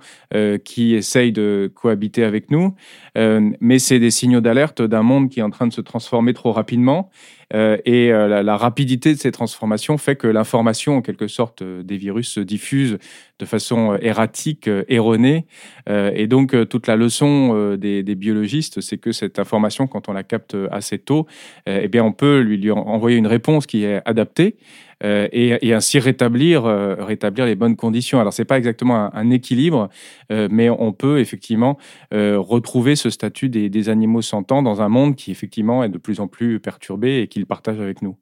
qui 0.63 0.93
essayent 0.95 1.31
de 1.31 1.71
cohabiter 1.73 2.23
avec 2.23 2.51
nous, 2.51 2.75
mais 3.15 3.79
c'est 3.79 3.99
des 3.99 4.11
signaux 4.11 4.41
d'alerte 4.41 4.81
d'un 4.81 5.01
monde 5.01 5.29
qui 5.29 5.39
est 5.39 5.43
en 5.43 5.49
train 5.49 5.67
de 5.67 5.73
se 5.73 5.81
transformer 5.81 6.33
trop 6.33 6.51
rapidement 6.51 7.09
et 7.51 8.09
la, 8.11 8.57
rapidité 8.57 9.13
de 9.13 9.19
ces 9.19 9.31
transformations 9.31 9.97
fait 9.97 10.15
que 10.15 10.27
l'information, 10.27 10.97
en 10.97 11.01
quelque 11.01 11.27
sorte, 11.27 11.63
des 11.63 11.97
virus 11.97 12.31
se 12.33 12.39
diffuse 12.39 12.99
de 13.39 13.45
façon 13.45 13.97
erratique, 14.01 14.69
erronée. 14.87 15.45
et 15.87 16.27
donc, 16.27 16.55
toute 16.69 16.85
la 16.85 16.95
leçon 16.95 17.75
des, 17.75 18.03
biologistes, 18.15 18.81
c'est 18.81 18.97
que 18.97 19.11
cette 19.11 19.39
information, 19.39 19.87
quand 19.87 20.09
on 20.09 20.13
la 20.13 20.23
capte 20.23 20.55
assez 20.71 20.99
tôt, 20.99 21.25
eh 21.65 21.87
bien, 21.87 22.03
on 22.03 22.11
peut 22.11 22.41
lui 22.41 22.69
envoyer 22.71 23.17
une 23.17 23.27
réponse 23.27 23.65
qui 23.65 23.83
est 23.83 24.01
adaptée. 24.05 24.55
Euh, 25.03 25.27
et, 25.31 25.73
ainsi 25.73 25.99
rétablir, 25.99 26.65
euh, 26.65 26.95
rétablir 26.95 27.45
les 27.45 27.55
bonnes 27.55 27.75
conditions. 27.75 28.19
Alors, 28.19 28.33
ce 28.33 28.41
n'est 28.41 28.45
pas 28.45 28.57
exactement 28.57 29.13
un, 29.15 29.29
équilibre, 29.29 29.89
euh, 30.31 30.47
mais 30.51 30.69
on 30.69 30.91
peut 30.91 31.19
effectivement 31.19 31.77
retrouver 32.11 32.95
ce 32.95 33.09
statut 33.09 33.49
des, 33.49 33.89
animaux 33.89 34.21
sentants 34.21 34.61
dans 34.61 34.81
un 34.81 34.89
monde 34.89 35.15
qui, 35.15 35.31
effectivement, 35.31 35.83
est 35.83 35.89
de 35.89 35.97
plus 35.97 36.19
en 36.19 36.27
plus 36.27 36.59
perturbé 36.59 37.21
et 37.21 37.27
qu'il 37.27 37.45
partage 37.45 37.79
avec 37.79 38.01
nous. 38.01 38.17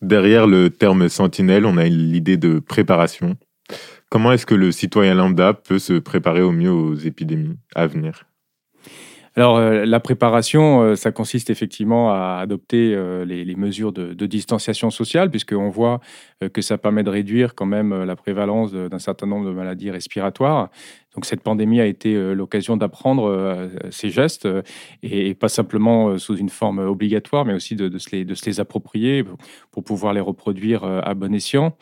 Derrière 0.00 0.46
le 0.46 0.70
terme 0.70 1.08
sentinelle, 1.08 1.64
on 1.64 1.76
a 1.76 1.84
l'idée 1.84 2.36
de 2.36 2.58
préparation. 2.58 3.36
Comment 4.10 4.32
est-ce 4.32 4.44
que 4.44 4.56
le 4.56 4.72
citoyen 4.72 5.14
lambda 5.14 5.54
peut 5.54 5.78
se 5.78 5.94
préparer 5.94 6.42
au 6.42 6.50
mieux 6.50 6.72
aux 6.72 6.94
épidémies 6.94 7.56
à 7.74 7.86
venir? 7.86 8.26
Alors, 9.34 9.56
euh, 9.56 9.86
la 9.86 9.98
préparation, 9.98 10.82
euh, 10.82 10.94
ça 10.94 11.10
consiste 11.10 11.48
effectivement 11.48 12.12
à 12.12 12.38
adopter 12.42 12.92
euh, 12.94 13.24
les, 13.24 13.56
mesures 13.56 13.92
de, 13.92 14.26
distanciation 14.26 14.90
sociale, 14.90 15.30
puisqu'on 15.30 15.70
voit 15.70 16.00
que 16.52 16.60
ça 16.60 16.76
permet 16.76 17.02
de 17.02 17.10
réduire 17.10 17.54
quand 17.54 17.66
même 17.66 18.02
la 18.04 18.16
prévalence 18.16 18.72
d'un 18.72 18.98
certain 18.98 19.26
nombre 19.26 19.46
de 19.46 19.52
maladies 19.52 19.90
respiratoires. 19.90 20.70
Donc, 21.14 21.24
cette 21.24 21.42
pandémie 21.42 21.80
a 21.80 21.86
été 21.86 22.14
l'occasion 22.34 22.76
d'apprendre 22.76 23.68
ces 23.90 24.10
gestes, 24.10 24.48
et, 25.02 25.34
pas 25.34 25.48
simplement 25.48 26.18
sous 26.18 26.36
une 26.36 26.48
forme 26.48 26.78
obligatoire, 26.78 27.44
mais 27.44 27.52
aussi 27.52 27.76
de, 27.76 27.96
se, 27.98 28.10
les, 28.10 28.24
de 28.24 28.34
se, 28.34 28.46
les, 28.46 28.60
approprier 28.60 29.24
pour 29.70 29.84
pouvoir 29.84 30.14
les 30.14 30.20
reproduire 30.20 30.84
à 30.84 31.14
bon 31.14 31.34
escient. 31.34 31.76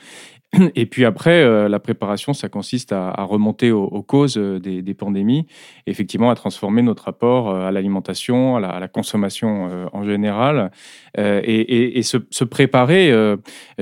Et 0.74 0.86
puis 0.86 1.04
après, 1.04 1.42
euh, 1.42 1.68
la 1.68 1.78
préparation, 1.78 2.32
ça 2.32 2.48
consiste 2.48 2.92
à, 2.92 3.12
remonter 3.22 3.70
aux, 3.70 4.02
causes 4.02 4.36
euh, 4.36 4.58
des, 4.58 4.94
pandémies, 4.94 5.46
effectivement 5.86 6.30
à 6.30 6.34
transformer 6.34 6.82
notre 6.82 7.04
rapport 7.04 7.50
euh, 7.50 7.68
à 7.68 7.70
l'alimentation, 7.70 8.56
à, 8.56 8.80
la 8.80 8.88
consommation 8.88 9.88
en 9.92 10.04
général. 10.04 10.70
et, 11.16 12.02
se, 12.02 12.44
préparer, 12.44 13.12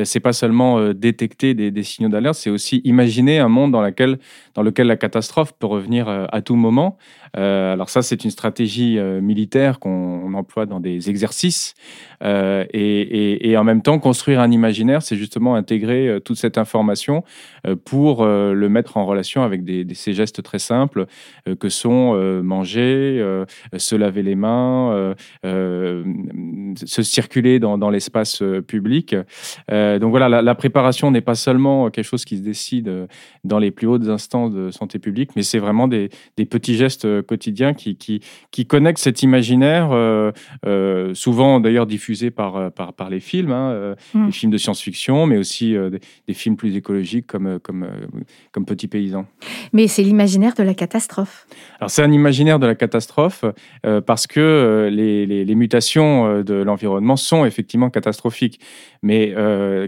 c'est 0.04 0.20
pas 0.20 0.32
seulement 0.32 0.92
détecter 0.92 1.54
des, 1.54 1.82
signaux 1.82 2.08
d'alerte, 2.08 2.36
c'est 2.36 2.50
aussi 2.50 2.80
imaginer 2.84 3.38
un 3.38 3.48
monde 3.48 3.72
dans, 3.72 3.82
dans 4.54 4.62
lequel 4.62 4.86
la 4.86 4.96
catastrophe 4.96 5.52
peut 5.58 5.66
revenir 5.66 6.08
à 6.08 6.42
tout 6.42 6.56
moment. 6.56 6.98
Euh, 7.36 7.72
alors 7.72 7.90
ça, 7.90 8.02
c'est 8.02 8.24
une 8.24 8.30
stratégie 8.30 8.98
euh, 8.98 9.20
militaire 9.20 9.78
qu'on 9.78 10.32
emploie 10.34 10.66
dans 10.66 10.80
des 10.80 11.10
exercices. 11.10 11.74
Euh, 12.22 12.64
et, 12.72 13.56
en 13.56 13.64
même 13.64 13.82
temps, 13.82 13.98
construire 13.98 14.40
un 14.40 14.50
imaginaire, 14.50 15.02
c'est 15.02 15.16
justement 15.16 15.54
intégrer 15.54 16.18
toute 16.24 16.36
cette 16.36 16.58
information 16.58 17.24
pour 17.84 18.24
le 18.24 18.68
mettre 18.68 18.96
en 18.96 19.06
relation 19.06 19.42
avec 19.42 19.64
des, 19.64 19.86
ces 19.94 20.12
gestes 20.12 20.42
très 20.42 20.58
simples 20.58 21.06
que 21.58 21.68
sont 21.68 22.14
manger, 22.42 23.44
se 23.76 23.96
laver 23.96 24.22
les 24.22 24.36
mains, 24.36 25.14
se 25.42 27.02
circuler 27.02 27.58
dans, 27.58 27.90
l'espace 27.90 28.42
public. 28.66 29.16
donc 29.68 30.10
voilà, 30.10 30.42
la, 30.42 30.54
préparation 30.54 31.10
n'est 31.10 31.20
pas 31.20 31.34
seulement 31.34 31.90
quelque 31.90 32.04
chose 32.04 32.24
qui 32.24 32.36
se 32.36 32.42
décide 32.42 33.08
dans 33.44 33.58
les 33.58 33.70
plus 33.70 33.86
hautes 33.86 34.08
instances 34.08 34.52
de 34.52 34.70
santé 34.70 34.98
publique, 34.98 35.30
mais 35.34 35.42
c'est 35.42 35.58
vraiment 35.58 35.88
des 35.88 36.10
petits 36.48 36.76
gestes 36.76 37.06
quotidien 37.22 37.74
qui, 37.74 37.96
qui, 37.96 38.20
qui 38.50 38.66
connecte 38.66 38.98
cet 38.98 39.22
imaginaire, 39.22 39.90
euh, 39.92 40.32
euh, 40.66 41.14
souvent 41.14 41.60
d'ailleurs 41.60 41.86
diffusé 41.86 42.30
par, 42.30 42.56
euh, 42.56 42.70
par, 42.70 42.92
par, 42.92 43.10
les 43.10 43.20
films, 43.20 43.52
hein, 43.52 43.94
mm. 44.14 44.26
les 44.26 44.32
films 44.32 44.52
de 44.52 44.58
science-fiction, 44.58 45.26
mais 45.26 45.38
aussi 45.38 45.76
des, 46.26 46.34
films 46.34 46.56
plus 46.56 46.76
écologiques 46.76 47.26
comme, 47.26 47.58
comme, 47.60 47.86
comme 48.52 48.64
Petit 48.64 48.88
Paysan. 48.88 49.26
Mais 49.72 49.88
c'est 49.88 50.02
l'imaginaire 50.02 50.54
de 50.54 50.62
la 50.62 50.74
catastrophe. 50.74 51.46
Alors 51.80 51.90
c'est 51.90 52.02
un 52.02 52.12
imaginaire 52.12 52.58
de 52.58 52.66
la 52.66 52.74
catastrophe 52.74 53.44
parce 54.06 54.26
que 54.26 54.88
les, 54.92 55.26
les, 55.26 55.44
les, 55.44 55.54
mutations 55.54 56.42
de 56.42 56.54
l'environnement 56.54 57.16
sont 57.16 57.44
effectivement 57.44 57.90
catastrophiques. 57.90 58.60
Mais 59.02 59.34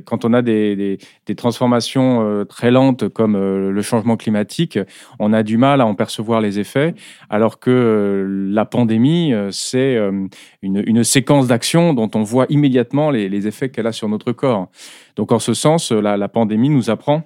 quand 0.05 0.25
on 0.25 0.33
a 0.33 0.43
des, 0.43 0.77
des, 0.77 0.99
des 1.27 1.35
transformations 1.35 2.45
très 2.49 2.71
lentes 2.71 3.09
comme 3.09 3.37
le 3.37 3.83
changement 3.83 4.17
climatique, 4.17 4.79
on 5.19 5.33
a 5.33 5.43
du 5.43 5.57
mal 5.57 5.81
à 5.81 5.87
en 5.87 5.95
percevoir 5.95 6.41
les 6.41 6.59
effets 6.59 6.95
alors 7.31 7.61
que 7.61 7.71
euh, 7.71 8.53
la 8.53 8.67
pandémie, 8.67 9.33
euh, 9.33 9.51
c'est 9.53 9.97
euh, 9.97 10.27
une, 10.63 11.05
séquence 11.05 11.47
d'actions 11.47 11.95
dont 11.95 12.11
on 12.15 12.23
voit 12.23 12.47
immédiatement 12.51 13.11
les, 13.11 13.47
effets 13.47 13.71
qu'elle 13.71 13.87
a 13.87 13.93
sur 13.93 14.09
notre 14.09 14.33
corps. 14.33 14.69
Donc 15.17 15.33
en 15.33 15.39
ce 15.39 15.55
sens, 15.55 15.93
la, 15.93 16.29
pandémie 16.29 16.69
nous 16.69 16.91
apprend 16.91 17.23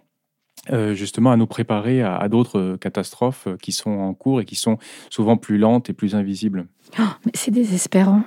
justement 0.93 1.33
à 1.33 1.37
nous 1.37 1.47
préparer 1.47 2.03
à, 2.03 2.29
d'autres 2.29 2.77
catastrophes 2.81 3.49
qui 3.61 3.73
sont 3.73 3.91
en 3.91 4.15
cours 4.15 4.41
et 4.41 4.45
qui 4.45 4.55
sont 4.55 4.79
souvent 5.11 5.37
plus 5.37 5.59
lentes 5.59 5.91
et 5.91 5.93
plus 5.93 6.15
invisibles. 6.15 6.67
Oh, 6.99 7.03
mais 7.27 7.33
c'est 7.35 7.51
désespérant. 7.51 8.23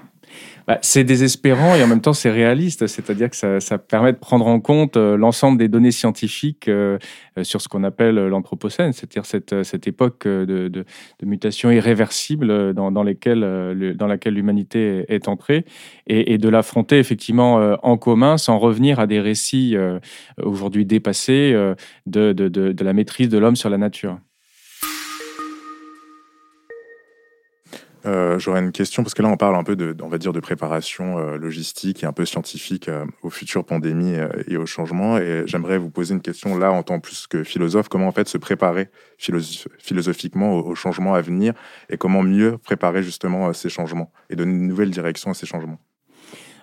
Bah, 0.68 0.80
c'est 0.82 1.06
désespérant 1.06 1.76
et 1.76 1.84
en 1.84 1.88
même 1.88 2.02
temps 2.02 2.12
c'est 2.12 2.30
réaliste, 2.30 2.88
c'est-à-dire 2.88 3.30
que 3.30 3.60
ça, 3.60 3.78
permet 3.78 4.12
de 4.12 4.18
prendre 4.18 4.46
en 4.48 4.60
compte 4.60 4.98
euh, 4.98 5.16
l'ensemble 5.16 5.58
des 5.58 5.70
données 5.70 5.92
scientifiques 5.92 6.68
euh, 6.68 6.98
euh, 7.38 7.46
sur 7.46 7.62
ce 7.62 7.70
qu'on 7.70 7.86
appelle 7.86 8.16
l'anthropocène, 8.16 8.92
c'est-à-dire 8.92 9.26
cette, 9.26 9.88
époque 9.88 10.28
de, 10.28 10.68
de, 10.68 10.86
mutation 11.24 11.72
irréversible 11.72 12.74
dans, 12.74 13.04
laquelle 13.04 14.34
l'humanité 14.34 15.06
est 15.08 15.30
entrée 15.30 15.63
et, 16.08 16.38
de 16.38 16.50
l'affronter 16.50 17.00
effectivement 17.00 17.78
en 17.84 17.98
commun 17.98 18.38
sans 18.38 18.58
revenir 18.58 19.00
à 19.00 19.08
des 19.08 19.22
récits 19.22 19.76
aujourd'hui 20.42 20.86
dépassés 20.86 21.54
de, 22.06 22.34
de 22.34 22.84
la 22.84 22.94
maîtrise 22.94 23.30
de 23.30 23.38
l'homme 23.38 23.56
sur 23.56 23.70
la 23.70 23.78
nature. 23.78 24.18
Euh, 28.08 28.39
j'aurais 28.39 28.62
une 28.62 28.72
question 28.72 29.04
parce 29.04 29.13
que 29.13 29.22
là 29.22 29.28
on 29.28 29.36
parle 29.36 29.56
un 29.56 29.63
peu 29.63 29.76
de, 29.76 29.96
on 30.02 30.08
va 30.08 30.17
dire, 30.17 30.32
de 30.32 30.39
préparation 30.39 31.17
euh, 31.20 31.38
logistique 31.38 32.04
et 32.04 32.06
un 32.06 32.13
peu 32.13 32.26
scientifique 32.26 32.88
euh, 32.88 33.06
aux 33.22 33.30
futures 33.30 33.65
pandémies 33.65 34.15
et 34.48 34.56
aux 34.56 34.65
changements. 34.65 35.17
Et 35.17 35.43
j'aimerais 35.46 35.78
vous 35.78 35.89
poser 35.89 36.13
une 36.13 36.22
question 36.22 36.58
là 36.58 36.72
en 36.72 36.84
tant 36.84 37.00
plus 37.00 37.28
que 37.28 37.43
philosophe, 37.43 37.89
comment 37.89 38.08
en 38.08 38.12
fait 38.12 38.28
se 38.30 38.38
préparer 38.38 38.89
philosophiquement 39.17 40.54
aux, 40.54 40.72
aux, 40.72 40.76
changements 40.76 41.15
à 41.15 41.22
venir? 41.22 41.54
Et 41.89 41.98
comment 41.98 42.24
mieux 42.24 42.58
préparer 42.58 43.04
justement 43.04 43.52
ces 43.52 43.70
changements 43.70 44.12
et 44.30 44.36
donner 44.36 44.54
une 44.54 44.67
nouvelle 44.67 44.91
direction 44.91 45.32
à 45.32 45.34
ces 45.34 45.46
changements? 45.46 45.80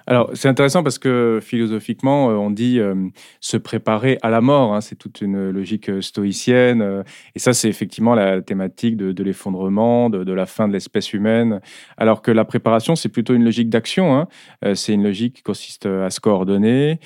Alors, 0.07 0.31
c'est 0.35 0.49
intéressant 0.49 0.83
parce 0.83 0.99
que 0.99 1.39
philosophiquement, 1.43 2.31
euh, 2.31 2.35
on 2.35 2.51
dit 2.51 2.79
euh, 2.79 2.95
se 3.41 3.57
préparer 3.57 4.19
à 4.21 4.29
la 4.29 4.43
mort. 4.43 4.75
Hein, 4.75 4.83
c'est 4.83 4.97
toute 4.97 5.23
une 5.23 5.51
logique 5.51 5.89
euh, 5.89 6.03
stoïcienne. 6.03 7.05
et 7.35 7.39
ça, 7.39 7.55
c'est 7.55 7.69
effectivement 7.69 8.15
la 8.15 8.43
thématique 8.43 8.97
de, 8.97 9.23
l'effondrement, 9.23 10.11
de, 10.11 10.33
la 10.33 10.47
fin 10.47 10.69
de 10.69 10.73
l'espèce 10.73 11.13
humaine. 11.13 11.61
Alors 11.97 12.21
que 12.21 12.31
la 12.31 12.45
préparation, 12.45 12.97
c'est 12.97 13.09
plutôt 13.09 13.35
une 13.35 13.45
logique 13.45 13.71
d'action. 13.71 14.15
Hein. 14.17 14.75
c'est 14.75 14.93
une 14.93 15.03
logique 15.03 15.37
qui 15.37 15.43
consiste 15.43 15.87
à 15.87 16.11
se 16.11 16.21
coordonner, 16.21 16.99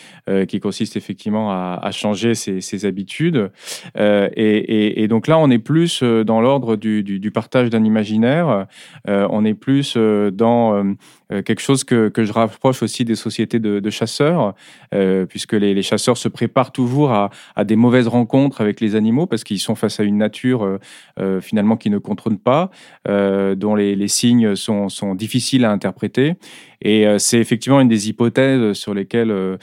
qui 0.49 0.61
consiste 0.61 0.97
effectivement 0.97 1.51
à, 1.51 1.91
changer 1.93 2.35
ses, 2.35 2.85
habitudes. 2.85 3.51
Et, 3.97 5.07
donc 5.09 5.27
là, 5.27 5.39
on 5.39 5.51
est 5.51 5.59
plus 5.59 6.03
dans 6.03 6.41
l'ordre 6.41 6.77
du, 6.77 7.03
du, 7.03 7.31
partage 7.31 7.71
d'un 7.71 7.85
imaginaire. 7.85 8.67
on 9.07 9.45
est 9.45 9.55
plus 9.55 9.97
dans 9.97 10.95
euh, 11.31 11.43
quelque 11.43 11.61
chose 11.61 11.85
que, 11.85 12.09
que, 12.09 12.25
je 12.25 12.33
rapproche 12.33 12.83
aussi 12.83 13.05
des 13.05 13.15
sociétés 13.15 13.59
de, 13.59 13.81
de 13.81 13.91
chasseurs, 13.91 14.55
euh, 14.95 15.27
puisque 15.27 15.53
les, 15.53 15.75
les, 15.75 15.83
chasseurs 15.83 16.17
se 16.17 16.29
préparent 16.29 16.73
toujours 16.73 17.13
à, 17.13 17.31
à, 17.55 17.65
des 17.65 17.77
mauvaises 17.77 18.09
rencontres 18.09 18.61
avec 18.61 18.81
les 18.81 18.95
animaux, 18.95 19.27
parce 19.27 19.45
qu'ils 19.45 19.61
sont 19.61 19.75
face 19.75 20.01
à 20.01 20.05
une 20.05 20.17
nature 20.17 20.65
euh, 20.65 20.79
euh 21.21 21.41
finalement 21.41 21.77
qui 21.77 21.91
ne 21.91 21.99
contrôle 21.99 22.39
pas, 22.39 22.71
euh, 23.09 23.55
dont 23.55 23.75
les, 23.75 23.95
les, 23.95 24.09
signes 24.09 24.57
sont, 24.57 24.89
sont, 24.89 25.15
difficiles 25.15 25.65
à 25.65 25.71
interpréter. 25.71 26.35
Et 26.81 27.07
c'est 27.19 27.41
effectivement 27.41 27.81
une 27.81 27.89
des 27.89 28.09
hypothèses 28.09 28.75
sur 28.75 28.95
lesquelles 28.95 29.59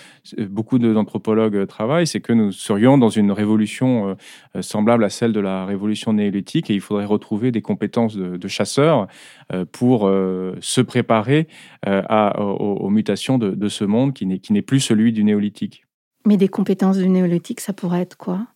beaucoup 0.49 0.79
d'anthropologues 0.79 1.65
travaillent, 1.65 2.07
c'est 2.07 2.19
que 2.19 2.33
nous 2.33 2.51
serions 2.51 2.97
dans 2.97 3.07
une 3.07 3.31
révolution 3.31 4.17
semblable 4.59 5.01
à 5.05 5.09
celle 5.09 5.31
de 5.31 5.39
la 5.39 5.65
révolution 5.65 6.11
néolithique, 6.11 6.69
et 6.69 6.73
il 6.73 6.81
faudrait 6.81 7.05
retrouver 7.05 7.51
des 7.51 7.61
compétences 7.61 8.17
de, 8.17 8.35
de 8.35 8.47
chasseurs 8.49 9.07
pour 9.71 10.11
se 10.59 10.81
préparer 10.81 11.47
à, 11.85 12.41
aux, 12.41 12.89
mutations 12.89 13.37
de, 13.37 13.69
ce 13.69 13.83
monde 13.83 14.13
qui 14.13 14.25
n'est 14.25 14.61
plus 14.61 14.79
celui 14.79 15.11
du 15.13 15.23
néolithique. 15.23 15.85
Mais 16.25 16.37
des 16.37 16.47
compétences 16.47 16.97
du 16.97 17.07
néolithique, 17.07 17.59
ça 17.59 17.73
pourrait 17.73 18.01
être 18.01 18.17
quoi? 18.17 18.47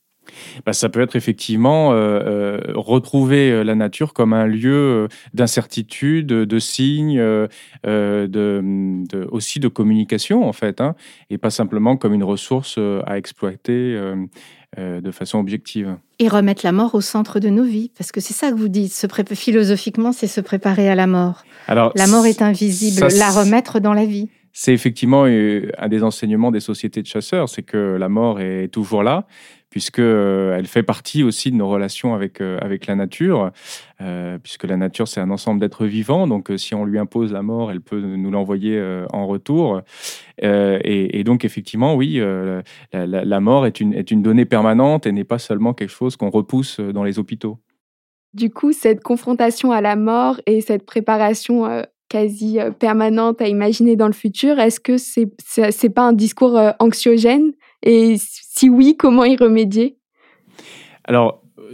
Bah, 0.66 0.74
ça 0.74 0.90
peut 0.90 1.02
être 1.02 1.16
effectivement 1.16 1.92
euh, 1.94 1.98
euh, 1.98 2.60
retrouver 2.76 3.64
la 3.64 3.76
nature 3.76 4.14
comme 4.14 4.34
un 4.34 4.46
lieu 4.46 5.08
d'incertitude, 5.34 6.28
de 6.28 6.60
signes, 6.60 7.20
de, 7.84 9.28
aussi 9.32 9.60
de 9.60 9.68
communication 9.68 10.48
en 10.48 10.54
fait, 10.54 10.82
hein, 10.82 10.96
et 11.30 11.38
pas 11.38 11.50
simplement 11.50 11.98
comme 11.98 12.14
une 12.14 12.24
ressource 12.24 12.80
à 13.06 13.18
exploiter 13.18 14.00
de 14.78 15.12
façon 15.12 15.40
objective. 15.40 15.98
Et 16.20 16.28
remettre 16.28 16.66
la 16.66 16.72
mort 16.72 16.96
au 16.96 17.02
centre 17.02 17.40
de 17.40 17.50
nos 17.50 17.64
vies, 17.64 17.92
parce 17.98 18.12
que 18.12 18.22
c'est 18.22 18.34
ça 18.34 18.52
que 18.52 18.56
vous 18.56 18.68
dites, 18.68 18.94
se 18.94 19.08
philosophiquement, 19.34 20.12
c'est 20.12 20.28
se 20.28 20.42
préparer 20.42 20.90
à 20.90 20.96
la 20.96 21.08
mort. 21.08 21.44
Alors, 21.68 21.92
la 21.96 22.08
mort 22.08 22.26
est 22.26 22.42
invisible, 22.42 23.08
la 23.18 23.32
remettre 23.32 23.80
dans 23.80 23.94
la 23.94 24.06
vie. 24.06 24.30
C'est 24.54 24.74
effectivement 24.74 25.24
un 25.24 25.88
des 25.88 26.04
enseignements 26.04 26.52
des 26.52 26.60
sociétés 26.60 27.02
de 27.02 27.08
chasseurs, 27.08 27.50
c'est 27.50 27.64
que 27.64 27.98
la 28.00 28.10
mort 28.10 28.40
est 28.40 28.70
toujours 28.70 29.04
là, 29.04 29.28
puisque 29.70 30.00
euh, 30.00 30.58
elle 30.58 30.68
fait 30.68 30.84
partie 30.84 31.24
aussi 31.24 31.52
de 31.52 31.56
nos 31.56 31.70
relations 31.70 32.14
avec 32.14 32.42
euh, 32.42 32.58
avec 32.62 32.88
la 32.88 32.96
nature, 32.96 33.52
euh, 34.02 34.38
puisque 34.40 34.64
la 34.64 34.78
nature 34.78 35.08
c'est 35.08 35.22
un 35.22 35.30
ensemble 35.30 35.60
d'êtres 35.60 35.86
vivants. 35.86 36.28
Donc 36.28 36.52
si 36.58 36.74
on 36.76 36.86
lui 36.86 37.00
impose 37.00 37.32
la 37.32 37.42
mort, 37.42 37.72
elle 37.72 37.82
peut 37.82 38.00
nous 38.00 38.32
l'envoyer 38.32 38.82
en 39.12 39.28
retour. 39.28 39.82
Et, 40.42 41.24
donc 41.24 41.46
effectivement, 41.46 41.96
oui, 41.96 42.22
la, 42.94 43.40
mort 43.40 43.66
est 43.66 43.80
une 43.80 43.94
est 43.94 44.12
une 44.12 44.22
donnée 44.22 44.46
permanente 44.46 45.06
et 45.06 45.12
n'est 45.12 45.24
pas 45.24 45.40
seulement 45.40 45.74
quelque 45.74 45.92
chose 45.92 46.16
qu'on 46.16 46.30
repousse 46.30 46.80
dans 46.80 47.04
les 47.04 47.20
hôpitaux. 47.20 47.60
Du 48.34 48.52
coup, 48.52 48.72
cette 48.72 49.02
confrontation 49.02 49.72
à 49.72 49.82
la 49.82 49.96
mort 49.96 50.40
et 50.46 50.62
cette 50.62 50.86
préparation 50.86 51.84
quasi 52.10 52.58
permanente 52.80 53.42
à 53.42 53.48
imaginer 53.48 53.96
dans 53.96 54.08
le 54.08 54.14
futur, 54.14 54.60
est-ce 54.60 54.80
que 54.80 54.98
c'est 54.98 55.32
c'est 55.72 55.90
pas 55.90 56.04
un 56.04 56.14
discours 56.14 56.60
anxiogène? 56.80 57.54
Et 57.84 58.16
si 58.20 58.70
oui, 58.70 58.98
comment 58.98 59.24
y 59.24 59.38
remédier? 59.38 59.98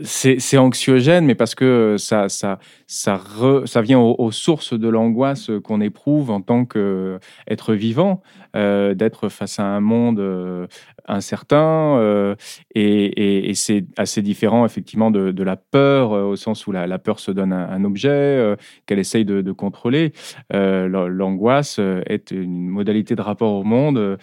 C'est 0.03 0.57
anxiogène, 0.57 1.25
mais 1.25 1.35
parce 1.35 1.55
que 1.55 1.95
ça, 1.97 2.27
ça, 2.29 3.81
vient 3.81 3.99
aux, 3.99 4.31
sources 4.31 4.73
de 4.73 4.87
l'angoisse 4.87 5.51
qu'on 5.63 5.81
éprouve 5.81 6.31
en 6.31 6.41
tant 6.41 6.65
qu'être 6.65 7.73
vivant, 7.73 8.21
euh, 8.55 8.93
d'être 8.93 9.29
face 9.29 9.59
à 9.59 9.65
un 9.65 9.79
monde 9.79 10.19
euh, 10.19 10.67
incertain. 11.07 11.97
Euh, 11.97 12.35
et, 12.73 13.53
c'est 13.55 13.85
assez 13.97 14.21
différent, 14.21 14.65
effectivement, 14.65 15.11
de, 15.11 15.43
la 15.43 15.55
peur, 15.55 16.11
au 16.11 16.35
sens 16.35 16.67
où 16.67 16.71
la, 16.71 16.99
peur 16.99 17.19
se 17.19 17.31
donne 17.31 17.53
un, 17.53 17.83
objet 17.83 18.55
qu'elle 18.85 18.99
essaye 18.99 19.25
de, 19.25 19.51
contrôler. 19.51 20.13
L'angoisse 20.51 21.79
est 21.79 22.31
une 22.31 22.67
modalité 22.67 23.15
de 23.15 23.21
rapport 23.21 23.53
au 23.53 23.63
monde 23.63 24.17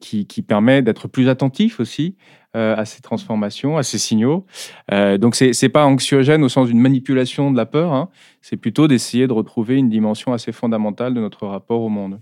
qui 0.00 0.42
permet 0.42 0.82
d'être 0.82 1.08
plus 1.08 1.28
attentif 1.28 1.80
aussi 1.80 2.16
euh, 2.56 2.74
à 2.76 2.84
ces 2.84 3.00
transformations, 3.00 3.76
à 3.76 3.82
ces 3.82 3.98
signaux. 3.98 4.44
Euh, 4.92 5.18
donc, 5.18 5.36
ce 5.36 5.64
n'est 5.64 5.68
pas 5.68 5.84
anxiogène 5.84 6.42
au 6.42 6.48
sens 6.48 6.66
d'une 6.66 6.80
manipulation 6.80 7.52
de 7.52 7.56
la 7.56 7.66
peur, 7.66 7.92
hein. 7.92 8.08
c'est 8.42 8.56
plutôt 8.56 8.88
d'essayer 8.88 9.26
de 9.26 9.32
retrouver 9.32 9.76
une 9.76 9.88
dimension 9.88 10.32
assez 10.32 10.50
fondamentale 10.50 11.14
de 11.14 11.20
notre 11.20 11.46
rapport 11.46 11.80
au 11.80 11.88
monde. 11.88 12.20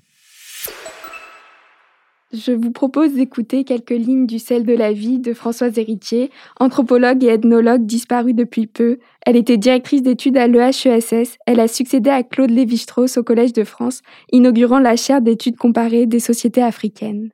Je 2.30 2.52
vous 2.52 2.72
propose 2.72 3.14
d'écouter 3.14 3.64
quelques 3.64 3.88
lignes 3.88 4.26
du 4.26 4.38
sel 4.38 4.66
de 4.66 4.74
la 4.74 4.92
vie 4.92 5.18
de 5.18 5.32
Françoise 5.32 5.78
Héritier, 5.78 6.30
anthropologue 6.60 7.24
et 7.24 7.28
ethnologue 7.28 7.86
disparue 7.86 8.34
depuis 8.34 8.66
peu. 8.66 8.98
Elle 9.24 9.36
était 9.36 9.56
directrice 9.56 10.02
d'études 10.02 10.36
à 10.36 10.46
l'EHESS. 10.46 11.38
Elle 11.46 11.58
a 11.58 11.68
succédé 11.68 12.10
à 12.10 12.22
Claude 12.22 12.50
Lévi-Strauss 12.50 13.16
au 13.16 13.22
Collège 13.22 13.54
de 13.54 13.64
France, 13.64 14.02
inaugurant 14.30 14.78
la 14.78 14.96
chaire 14.96 15.22
d'études 15.22 15.56
comparées 15.56 16.04
des 16.04 16.20
sociétés 16.20 16.62
africaines. 16.62 17.30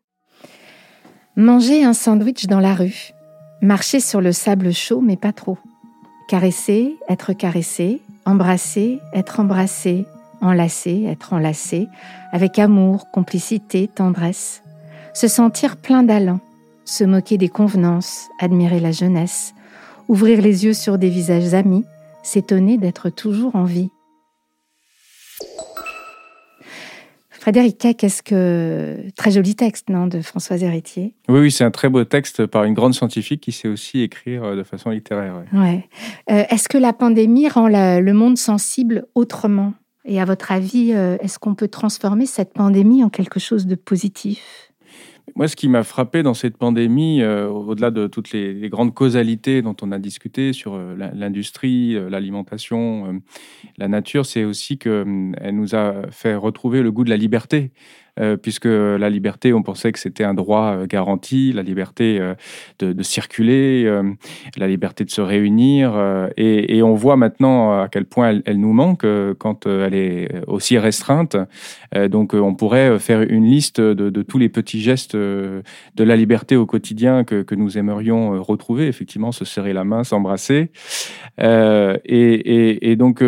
Manger 1.37 1.83
un 1.83 1.95
sandwich 1.95 2.47
dans 2.47 2.61
la 2.61 2.75
rue. 2.75 3.11
Marcher 3.61 3.99
sur 3.99 4.21
le 4.21 4.31
sable 4.31 4.73
chaud, 4.73 5.01
mais 5.01 5.17
pas 5.17 5.33
trop. 5.33 5.59
Caresser, 6.29 6.97
être 7.09 7.33
caressé. 7.33 8.01
Embrasser, 8.25 9.01
être 9.13 9.41
embrassé. 9.41 10.07
Enlacer, 10.41 11.07
être 11.09 11.33
enlacé. 11.33 11.89
Avec 12.31 12.61
amour, 12.61 13.11
complicité, 13.11 13.89
tendresse. 13.89 14.63
Se 15.13 15.27
sentir 15.27 15.77
plein 15.77 16.05
d'allant. 16.05 16.39
Se 16.85 17.03
moquer 17.03 17.37
des 17.37 17.49
convenances. 17.49 18.29
Admirer 18.39 18.79
la 18.79 18.93
jeunesse. 18.93 19.55
Ouvrir 20.07 20.41
les 20.41 20.65
yeux 20.65 20.75
sur 20.75 20.99
des 20.99 21.11
visages 21.11 21.53
amis. 21.53 21.85
S'étonner 22.23 22.79
d'être 22.79 23.11
toujours 23.11 23.57
en 23.57 23.65
vie. 23.65 23.91
Frédéric 27.45 27.87
qu'est-ce 27.99 28.23
que. 28.23 28.97
Très 29.19 29.31
joli 29.31 29.55
texte, 29.55 29.91
non, 29.91 30.07
de 30.07 30.23
Françoise 30.23 30.63
Héritier 30.63 31.15
Oui, 31.29 31.41
oui 31.41 31.51
c'est 31.51 31.63
un 31.63 31.71
très 31.71 31.91
beau 31.91 32.03
texte 32.05 32.47
par 32.47 32.65
une 32.65 32.73
grande 32.73 32.95
scientifique 32.95 33.43
qui 33.43 33.53
sait 33.53 33.69
aussi 33.69 34.01
écrire 34.01 34.45
euh, 34.45 34.57
de 34.57 34.63
façon 34.63 34.89
littéraire. 34.89 35.43
Ouais. 35.53 35.87
Euh, 36.31 36.45
est-ce 36.49 36.71
que 36.71 36.79
la 36.79 36.95
pandémie 36.95 37.47
rend 37.51 37.69
le 37.69 38.13
monde 38.13 38.39
sensible 38.39 39.05
autrement? 39.15 39.75
Et 40.07 40.23
à 40.23 40.25
votre 40.25 40.53
avis, 40.53 40.93
euh, 40.95 41.19
est-ce 41.21 41.39
qu'on 41.39 41.55
peut 41.55 41.69
transformer 41.69 42.25
cette 42.25 42.55
pandémie 42.55 43.05
en 43.05 43.11
quelque 43.11 43.39
chose 43.39 43.67
de 43.67 43.75
positif? 43.75 44.73
Moi, 45.37 45.49
ce 45.49 45.57
qui 45.57 45.69
m'a 45.69 45.83
frappé 45.83 46.23
dans 46.23 46.35
cette 46.35 46.57
pandémie, 46.57 47.23
euh, 47.23 47.49
au-delà 47.49 47.91
de 47.91 48.07
toutes 48.07 48.31
les, 48.33 48.69
grandes 48.69 48.95
causalités 48.95 49.63
dont 49.63 49.75
on 49.83 49.91
a 49.91 49.99
discuté 49.99 50.53
sur 50.53 50.75
euh, 50.75 50.95
l'industrie, 50.97 51.97
euh, 51.97 52.09
l'alimentation, 52.09 53.21
la 53.79 53.89
nature, 53.89 54.27
c'est 54.27 54.45
aussi 54.45 54.79
qu'elle 54.79 55.05
nous 55.53 55.75
a 55.75 56.11
fait 56.11 56.35
retrouver 56.35 56.83
le 56.83 56.93
goût 56.93 57.05
de 57.05 57.11
la 57.11 57.17
liberté. 57.17 57.73
Euh, 58.21 58.37
puisque 58.37 58.67
la 58.67 59.11
liberté, 59.11 59.53
on 59.53 59.65
pensait 59.65 59.91
que 59.91 59.99
c'était 59.99 60.23
un 60.23 60.35
droit 60.35 60.77
euh, 60.77 60.87
garanti, 60.87 61.53
la 61.53 61.63
liberté 61.63 62.19
euh, 62.21 62.35
de, 62.79 63.03
circuler, 63.03 63.91
la 64.57 64.69
liberté 64.69 65.05
de 65.05 65.11
se 65.11 65.21
réunir, 65.21 65.95
et, 66.37 66.83
on 66.83 66.95
voit 66.95 67.17
maintenant 67.17 67.83
à 67.83 67.89
quel 67.89 68.05
point 68.05 68.41
elle, 68.45 68.59
nous 68.59 68.73
manque 68.73 69.07
quand 69.39 69.67
elle 69.67 69.95
est 69.95 70.43
aussi 70.47 70.79
restreinte. 70.79 71.37
donc 72.09 72.35
on 72.35 72.55
pourrait 72.55 72.99
faire 72.99 73.23
une 73.23 73.45
liste 73.45 73.81
de, 73.81 74.23
tous 74.23 74.39
les 74.39 74.49
petits 74.49 74.81
gestes 74.81 75.17
de 75.17 75.63
la 75.99 76.17
liberté 76.17 76.57
au 76.57 76.67
quotidien 76.67 77.25
que, 77.25 77.55
nous 77.55 77.79
aimerions 77.79 78.43
retrouver, 78.43 78.87
effectivement, 78.87 79.33
se 79.33 79.45
serrer 79.45 79.73
la 79.73 79.85
main, 79.85 80.05
s'embrasser. 80.05 80.71
Et, 81.41 82.91
et, 82.91 82.97
donc 82.97 83.23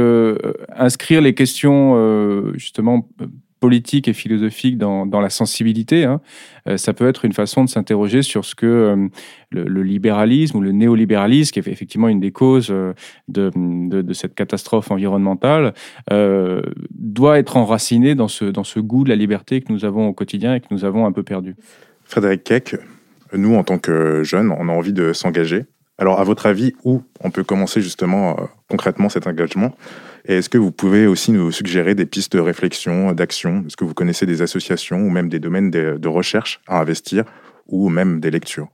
inscrire 0.74 1.20
les 1.20 1.34
questions 1.34 2.52
justement 2.54 3.08
politique 3.60 4.08
et 4.08 4.12
philosophique 4.12 4.78
dans, 4.78 5.06
dans 5.06 5.20
la 5.20 5.30
sensibilité, 5.30 6.04
hein, 6.04 6.20
euh, 6.68 6.76
ça 6.76 6.92
peut 6.92 7.08
être 7.08 7.24
une 7.24 7.32
façon 7.32 7.64
de 7.64 7.68
s'interroger 7.68 8.22
sur 8.22 8.44
ce 8.44 8.54
que 8.54 8.66
euh, 8.66 9.08
le, 9.50 9.82
libéralisme 9.82 10.58
ou 10.58 10.60
le 10.60 10.72
néolibéralisme, 10.72 11.52
qui 11.52 11.58
est 11.58 11.68
effectivement 11.68 12.08
une 12.08 12.20
des 12.20 12.32
causes 12.32 12.68
euh, 12.70 12.92
de, 13.28 13.50
de, 13.54 14.12
cette 14.12 14.34
catastrophe 14.34 14.90
environnementale, 14.90 15.74
doit 16.90 17.38
être 17.38 17.56
enraciné 17.56 18.14
dans 18.14 18.28
ce, 18.28 18.44
dans 18.44 18.64
ce 18.64 18.80
goût 18.80 19.04
de 19.04 19.08
la 19.08 19.16
liberté 19.16 19.60
que 19.60 19.72
nous 19.72 19.84
avons 19.84 20.08
au 20.08 20.12
quotidien 20.12 20.54
et 20.54 20.60
que 20.60 20.66
nous 20.70 20.84
avons 20.84 21.06
un 21.06 21.12
peu 21.12 21.22
perdu. 21.22 21.56
Frédéric 22.04 22.44
Keck, 22.44 22.76
nous, 23.32 23.54
en 23.54 23.64
tant 23.64 23.78
que 23.78 24.22
jeunes, 24.22 24.52
on 24.58 24.68
a 24.68 24.72
envie 24.72 24.92
de 24.92 25.12
s'engager. 25.12 25.64
Alors, 25.98 26.20
à 26.20 26.24
votre 26.24 26.46
avis, 26.46 26.74
où 26.84 27.02
on 27.22 27.30
peut 27.30 27.44
commencer 27.44 27.80
justement 27.80 28.36
concrètement 28.68 29.08
cet 29.08 29.26
engagement? 29.26 29.74
Est-ce 30.26 30.48
que 30.48 30.58
vous 30.58 30.72
pouvez 30.72 31.06
aussi 31.06 31.30
nous 31.32 31.52
suggérer 31.52 31.94
des 31.94 32.06
pistes 32.06 32.32
de 32.32 32.40
réflexion, 32.40 33.12
d'action? 33.12 33.64
Est-ce 33.66 33.76
que 33.76 33.84
vous 33.84 33.94
connaissez 33.94 34.26
des 34.26 34.42
associations 34.42 34.98
ou 34.98 35.10
même 35.10 35.28
des 35.28 35.38
domaines 35.38 35.70
de, 35.70 36.08
recherche 36.08 36.60
à 36.66 36.80
investir 36.80 37.24
ou 37.66 37.88
même 37.88 38.20
des 38.20 38.30
lectures? 38.30 38.68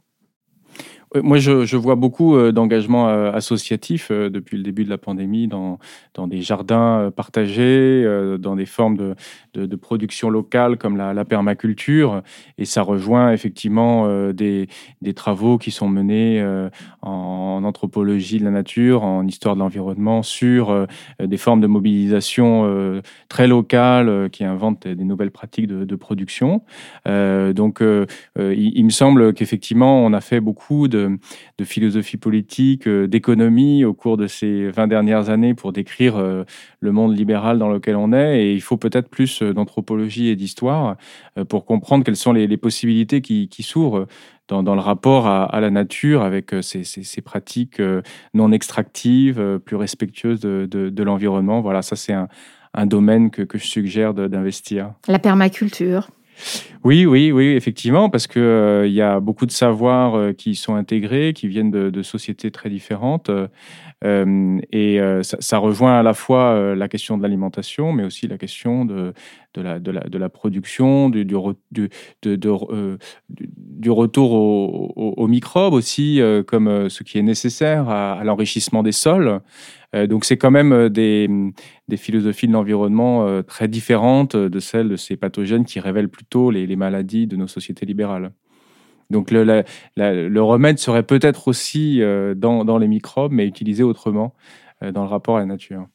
Moi, 1.21 1.39
je, 1.39 1.77
vois 1.77 1.95
beaucoup 1.95 2.37
euh, 2.37 2.53
d'engagements 2.53 3.09
euh, 3.09 3.33
associatifs 3.33 4.09
euh, 4.11 4.31
depuis 4.31 4.57
le 4.57 4.63
début 4.63 4.85
de 4.85 4.91
la 4.91 4.99
pandémie 4.99 5.47
dans, 5.47 5.79
des 6.27 6.41
jardins 6.41 7.11
partagés, 7.15 8.07
dans 8.39 8.57
des 8.57 8.67
formes 8.67 9.15
de, 9.55 9.77
production 9.77 10.31
locale 10.31 10.79
comme 10.79 10.97
la, 10.97 11.25
permaculture. 11.25 12.23
Et 12.59 12.65
ça 12.65 12.83
rejoint 12.83 13.33
effectivement 13.33 14.07
des, 14.33 14.69
travaux 15.15 15.59
qui 15.59 15.71
sont 15.71 15.89
menés 15.89 16.45
en, 17.03 17.63
anthropologie 17.65 18.39
de 18.39 18.45
la 18.45 18.51
nature, 18.51 19.03
en 19.03 19.27
histoire 19.27 19.55
de 19.55 19.61
l'environnement, 19.61 20.23
sur 20.23 20.87
des 21.21 21.37
formes 21.37 21.61
de 21.61 21.67
mobilisation 21.67 23.01
très 23.29 23.49
locales 23.49 24.31
qui 24.31 24.45
inventent 24.45 24.87
des 24.87 25.05
nouvelles 25.05 25.33
pratiques 25.33 25.67
de, 25.67 25.97
production. 25.97 26.63
donc, 27.07 27.83
il, 28.39 28.85
me 28.85 28.91
semble 28.91 29.35
qu'effectivement, 29.35 30.05
on 30.05 30.13
a 30.13 30.21
fait 30.21 30.41
beaucoup 30.41 30.89
de 30.89 31.02
de, 31.59 31.65
philosophie 31.65 32.17
politique, 32.17 32.87
euh, 32.87 33.07
d'économie 33.07 33.85
au 33.85 33.95
cours 33.95 34.17
de 34.17 34.27
ces 34.27 34.71
20 34.71 34.87
dernières 34.89 35.31
années 35.31 35.55
pour 35.55 35.73
décrire 35.73 36.17
euh, 36.17 36.45
le 36.81 36.93
monde 36.93 37.17
libéral 37.17 37.59
dans 37.59 37.69
lequel 37.69 37.97
on 37.97 38.13
est. 38.13 38.43
Et 38.43 38.53
il 38.53 38.61
faut 38.61 38.77
peut-être 38.77 39.09
plus 39.09 39.43
euh, 39.43 39.53
d'anthropologie 39.53 40.29
et 40.29 40.37
d'histoire 40.37 40.97
pour 41.49 41.65
comprendre 41.65 42.05
quelles 42.05 42.17
sont 42.17 42.33
les, 42.33 42.57
possibilités 42.57 43.23
qui, 43.23 43.63
s'ouvrent 43.63 44.07
dans, 44.49 44.63
le 44.75 44.81
rapport 44.81 45.27
à, 45.27 45.61
la 45.61 45.71
nature 45.71 46.23
avec 46.23 46.55
ces, 46.61 47.23
pratiques 47.23 47.81
non 48.35 48.53
extractives, 48.53 49.61
plus 49.65 49.77
respectueuses 49.77 50.41
de, 50.41 51.03
l'environnement. 51.03 51.61
Voilà, 51.61 51.83
ça 51.83 51.97
c'est 51.97 52.13
un, 52.13 52.87
domaine 52.87 53.31
que, 53.31 53.43
que 53.43 53.59
je 53.59 53.67
suggère 53.67 54.13
d'investir. 54.15 54.93
La 55.09 55.19
permaculture. 55.19 56.09
Oui, 56.85 57.07
oui, 57.07 57.31
oui, 57.31 57.47
effectivement, 57.51 58.11
parce 58.11 58.27
que 58.27 58.41
euh, 58.41 58.87
il 58.87 58.93
y 58.93 59.03
a 59.03 59.21
beaucoup 59.21 59.47
de 59.47 59.53
savoirs 59.53 60.17
euh, 60.17 60.33
qui 60.33 60.55
sont 60.57 60.75
intégrés, 60.75 61.33
qui 61.33 61.47
viennent 61.47 61.71
de, 61.71 61.91
de 61.91 62.03
sociétés 62.03 62.51
très 62.51 62.71
différentes, 62.71 63.31
euh, 64.05 64.59
et 64.73 64.99
ça, 65.23 65.37
ça, 65.41 65.59
rejoint 65.59 65.99
à 65.99 66.03
la 66.03 66.15
fois 66.15 66.75
la 66.75 66.89
question 66.89 67.17
de 67.17 67.23
l'alimentation, 67.23 67.93
mais 67.93 68.05
aussi 68.05 68.27
la 68.27 68.39
question 68.39 68.85
de, 68.85 69.13
la, 69.57 70.29
production, 70.29 71.09
du, 71.11 71.37
retour 73.91 74.33
aux, 74.33 75.27
microbes 75.29 75.75
aussi, 75.75 76.21
comme 76.47 76.89
ce 76.89 77.03
qui 77.03 77.19
est 77.19 77.23
nécessaire 77.23 77.89
à, 77.89 78.23
l'enrichissement 78.25 78.83
des 78.83 78.93
sols. 78.93 79.41
donc 79.95 80.25
c'est 80.25 80.37
quand 80.37 80.51
même 80.51 80.89
des, 80.89 81.29
philosophies 81.97 82.49
de 82.49 82.53
l'environnement 82.53 83.43
très 83.43 83.69
différentes 83.69 84.37
de 84.37 84.61
celles 84.61 84.89
de 84.89 84.97
ces 84.97 85.17
pathogènes 85.17 85.65
qui 85.65 85.81
révèlent 85.81 86.09
plutôt 86.09 86.51
les 86.51 86.77
maladies 86.77 87.27
de 87.27 87.37
nos 87.37 87.49
sociétés 87.49 87.87
libérales. 87.87 88.33
Donc 89.13 89.31
le, 89.31 89.65
le 89.97 90.43
remède 90.43 90.79
serait 90.79 91.05
peut-être 91.05 91.47
aussi 91.47 92.03
euh, 92.03 92.35
dans, 92.35 92.65
dans, 92.65 92.79
les 92.79 92.89
microbes, 92.89 93.33
mais 93.33 93.47
utilisé 93.47 93.83
autrement 93.83 94.35
euh, 94.83 94.91
dans 94.91 95.03
le 95.03 95.09
rapport 95.09 95.37
à 95.37 95.41
la 95.41 95.47
nature. 95.47 95.87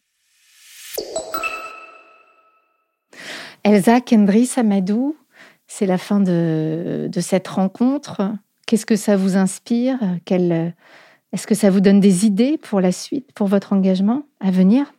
Elsa 3.64 4.00
Kendris 4.00 4.52
Amadou, 4.56 5.18
c'est 5.68 5.86
la 5.86 5.98
fin 5.98 6.22
de, 6.22 7.10
de, 7.12 7.20
cette 7.20 7.48
rencontre. 7.48 8.22
Qu'est-ce 8.66 8.86
que 8.86 8.96
ça 8.96 9.18
vous 9.18 9.36
inspire? 9.36 9.98
Est-ce 11.34 11.48
que 11.48 11.56
ça 11.56 11.70
vous 11.70 11.82
donne 11.82 12.00
des 12.00 12.26
idées 12.26 12.58
pour 12.58 12.80
la 12.80 12.94
suite, 12.94 13.32
pour 13.34 13.48
votre 13.48 13.74
engagement 13.74 14.24
à 14.40 14.52
venir? 14.52 14.94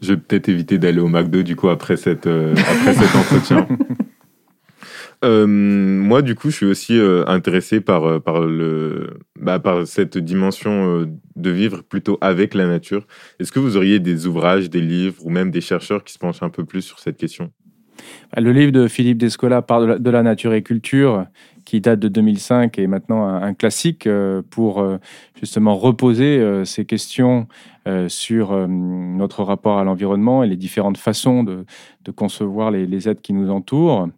Je 0.00 0.14
vais 0.14 0.16
peut-être 0.16 0.48
éviter 0.48 0.78
d'aller 0.78 1.00
au 1.00 1.08
McDo 1.08 1.42
du 1.42 1.56
coup 1.56 1.68
après, 1.68 1.96
cette, 1.96 2.26
euh, 2.26 2.54
après 2.54 2.94
cet 2.94 3.14
entretien. 3.14 3.68
Euh, 5.22 5.46
moi, 5.46 6.22
du 6.22 6.34
coup, 6.34 6.50
je 6.50 6.56
suis 6.56 6.66
aussi 6.66 6.98
euh, 6.98 7.24
intéressé 7.26 7.80
par, 7.80 8.04
euh, 8.04 8.20
par, 8.20 8.40
le, 8.40 9.18
bah, 9.38 9.58
par 9.58 9.86
cette 9.86 10.16
dimension 10.16 11.06
de 11.36 11.50
vivre 11.50 11.82
plutôt 11.82 12.18
avec 12.20 12.54
la 12.54 12.66
nature. 12.66 13.06
Est-ce 13.38 13.52
que 13.52 13.58
vous 13.58 13.76
auriez 13.76 13.98
des 13.98 14.26
ouvrages, 14.26 14.70
des 14.70 14.80
livres 14.80 15.24
ou 15.24 15.30
même 15.30 15.50
des 15.50 15.60
chercheurs 15.60 16.04
qui 16.04 16.14
se 16.14 16.18
penchent 16.18 16.42
un 16.42 16.48
peu 16.48 16.64
plus 16.64 16.82
sur 16.82 16.98
cette 16.98 17.18
question? 17.18 17.50
Bah, 18.32 18.40
Le 18.40 18.52
livre 18.52 18.72
de 18.72 18.88
Philippe 18.88 19.18
Descola 19.18 19.60
parle 19.62 20.00
de 20.00 20.10
la, 20.10 20.22
nature 20.22 20.54
et 20.54 20.62
culture, 20.62 21.26
qui 21.64 21.80
date 21.80 22.00
de 22.00 22.08
2005 22.08 22.78
et 22.78 22.86
maintenant 22.86 23.26
un, 23.26 23.54
classique 23.54 24.08
pour 24.50 24.84
justement 25.38 25.76
reposer 25.76 26.64
ces 26.64 26.84
questions 26.84 27.46
sur 28.08 28.68
notre 28.68 29.42
rapport 29.42 29.78
à 29.78 29.84
l'environnement 29.84 30.44
et 30.44 30.48
les 30.48 30.56
différentes 30.56 30.98
façons 30.98 31.42
de, 31.44 31.64
concevoir 32.16 32.70
les, 32.70 32.86
les, 32.86 33.08
aides 33.08 33.20
qui 33.20 33.32
nous 33.32 33.50
entourent. 33.50 34.08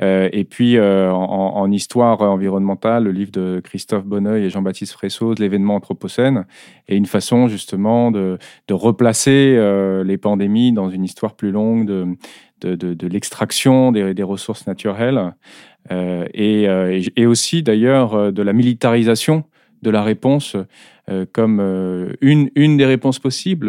Euh, 0.00 0.28
et 0.32 0.44
puis, 0.44 0.76
euh, 0.76 1.12
en, 1.12 1.70
histoire 1.70 2.20
environnementale, 2.22 3.04
le 3.04 3.12
livre 3.12 3.30
de 3.30 3.60
Christophe 3.62 4.04
Bonneuil 4.04 4.44
et 4.44 4.50
Jean-Baptiste 4.50 4.92
Fressos, 4.92 5.34
L'événement 5.38 5.76
anthropocène, 5.76 6.46
est 6.88 6.96
une 6.96 7.06
façon 7.06 7.48
justement 7.48 8.10
de, 8.10 8.38
replacer 8.70 9.54
euh, 9.56 10.02
les 10.02 10.18
pandémies 10.18 10.72
dans 10.72 10.90
une 10.90 11.04
histoire 11.04 11.34
plus 11.34 11.52
longue 11.52 11.86
de, 11.86 13.06
l'extraction 13.06 13.92
des, 13.92 14.22
ressources 14.22 14.66
naturelles 14.66 15.34
et, 15.90 16.66
et, 17.16 17.26
aussi 17.26 17.62
d'ailleurs 17.62 18.32
de 18.32 18.42
la 18.42 18.52
militarisation 18.52 19.44
de 19.82 19.90
la 19.90 20.02
réponse 20.02 20.56
euh, 21.10 21.26
comme 21.30 21.58
euh, 21.60 22.12
une, 22.20 22.76
des 22.76 22.86
réponses 22.86 23.18
possibles. 23.18 23.68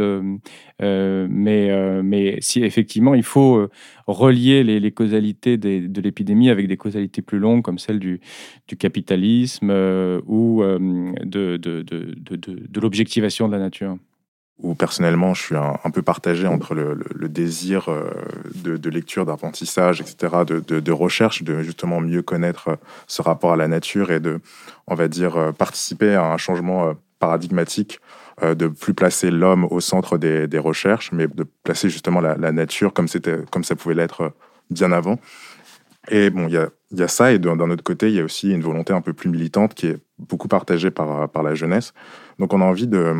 Euh, 0.82 1.28
mais, 1.30 2.38
si 2.42 2.64
effectivement 2.64 3.16
il 3.16 3.24
faut 3.24 3.68
relier 4.06 4.64
les, 4.64 4.92
causalités 4.92 5.58
de 5.58 6.02
l'épidémie 6.02 6.50
avec 6.50 6.68
des 6.68 6.78
causalités 6.78 7.22
plus 7.22 7.40
longues 7.40 7.64
comme 7.64 7.80
celle 7.80 8.00
du, 8.00 8.20
capitalisme 8.78 9.72
ou 10.28 10.64
de 10.64 12.80
l'objectivation 12.80 13.48
de 13.48 13.54
la 13.54 13.60
nature 13.60 13.98
où 14.60 14.76
personnellement 14.76 15.34
je 15.34 15.42
suis 15.42 15.56
un, 15.56 15.90
peu 15.92 16.02
partagé 16.02 16.48
entre 16.48 16.76
le, 16.76 17.30
désir 17.30 17.90
de, 18.54 18.78
de 18.78 18.90
lecture, 18.90 19.26
d'apprentissage, 19.26 20.00
etc., 20.00 20.44
de, 20.46 20.92
recherche, 20.92 21.44
de 21.44 21.64
justement 21.64 22.00
mieux 22.00 22.22
connaître 22.22 22.78
ce 23.08 23.22
rapport 23.22 23.54
à 23.54 23.58
la 23.58 23.68
nature 23.68 24.12
et 24.12 24.20
de, 24.20 24.40
on 24.88 24.96
va 24.96 25.08
dire, 25.08 25.54
participer 25.58 26.14
à 26.14 26.32
un 26.32 26.38
changement 26.38 26.96
paradigmatique 27.20 28.00
euh, 28.42 28.56
de 28.56 28.68
plus 28.68 28.96
placer 28.96 29.30
l'homme 29.30 29.66
au 29.70 29.80
centre 29.80 30.18
des, 30.18 30.60
recherches, 30.60 31.12
mais 31.12 31.28
de 31.28 31.46
placer 31.64 31.88
justement 31.88 32.20
la, 32.20 32.52
nature 32.52 32.92
comme, 32.92 33.08
comme 33.52 33.64
ça 33.64 33.76
pouvait 33.76 33.94
l'être 33.94 34.22
euh, 34.22 34.30
bien 34.72 34.92
avant. 34.92 35.20
Et 36.10 36.32
bon, 36.32 36.48
il 36.48 36.54
y 36.54 37.04
a, 37.04 37.08
ça, 37.08 37.32
et 37.32 37.40
d'un 37.40 37.70
autre 37.70 37.84
côté, 37.84 38.10
il 38.10 38.16
y 38.16 38.20
a 38.20 38.24
aussi 38.24 38.52
une 38.52 38.62
volonté 38.62 38.92
un 38.92 39.02
peu 39.02 39.14
plus 39.14 39.30
militante 39.30 39.74
qui 39.76 39.88
est 39.88 39.98
beaucoup 40.18 40.48
partagée 40.48 40.92
par, 40.92 41.30
par 41.30 41.44
la 41.44 41.54
jeunesse. 41.54 41.94
Donc 42.40 42.54
on 42.54 42.60
a 42.60 42.66
envie 42.66 42.88
de, 42.88 43.16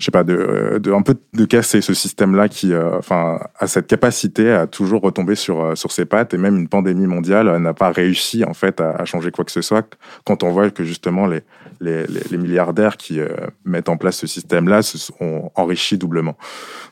je 0.00 0.06
sais 0.06 0.10
pas, 0.10 0.24
de, 0.24 0.80
de, 0.82 0.92
un 0.92 1.02
peu 1.02 1.14
de 1.34 1.44
casser 1.44 1.82
ce 1.82 1.92
système-là 1.92 2.48
qui, 2.48 2.72
euh, 2.72 2.96
enfin, 2.96 3.38
a 3.58 3.66
cette 3.66 3.86
capacité 3.86 4.50
à 4.50 4.66
toujours 4.66 5.02
retomber 5.02 5.34
sur 5.34 5.60
euh, 5.60 5.74
sur 5.74 5.92
ses 5.92 6.06
pattes 6.06 6.32
et 6.32 6.38
même 6.38 6.56
une 6.56 6.68
pandémie 6.68 7.06
mondiale 7.06 7.54
n'a 7.58 7.74
pas 7.74 7.90
réussi 7.90 8.42
en 8.44 8.54
fait 8.54 8.80
à, 8.80 9.04
changer 9.04 9.30
quoi 9.30 9.44
que 9.44 9.52
ce 9.52 9.60
soit 9.60 9.86
quand 10.24 10.42
on 10.42 10.50
voit 10.50 10.70
que 10.70 10.84
justement 10.84 11.26
les 11.26 11.42
les, 11.80 12.06
les 12.06 12.38
milliardaires 12.38 12.96
qui 12.96 13.20
euh, 13.20 13.28
mettent 13.66 13.90
en 13.90 13.98
place 13.98 14.16
ce 14.16 14.26
système-là 14.26 14.80
se 14.80 14.96
sont 14.96 15.52
enrichis 15.54 15.98
doublement. 15.98 16.36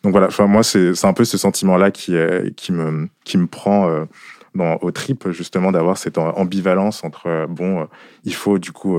Donc 0.03 0.13
voilà, 0.13 0.27
enfin 0.27 0.47
moi 0.47 0.63
c'est 0.63 0.95
c'est 0.95 1.07
un 1.07 1.15
peu 1.15 1.25
ce 1.25 1.39
sentiment-là 1.39 1.91
qui 1.91 2.15
est, 2.15 2.55
qui 2.57 2.73
me 2.73 3.09
qui 3.25 3.39
me 3.39 3.47
prend 3.47 4.07
dans, 4.55 4.77
au 4.83 4.91
trip 4.91 5.31
justement 5.31 5.73
d'avoir 5.73 5.97
cette 5.97 6.19
ambivalence 6.19 7.05
entre 7.05 7.47
bon, 7.49 7.89
il 8.25 8.35
faut 8.35 8.59
du 8.59 8.73
coup 8.73 8.99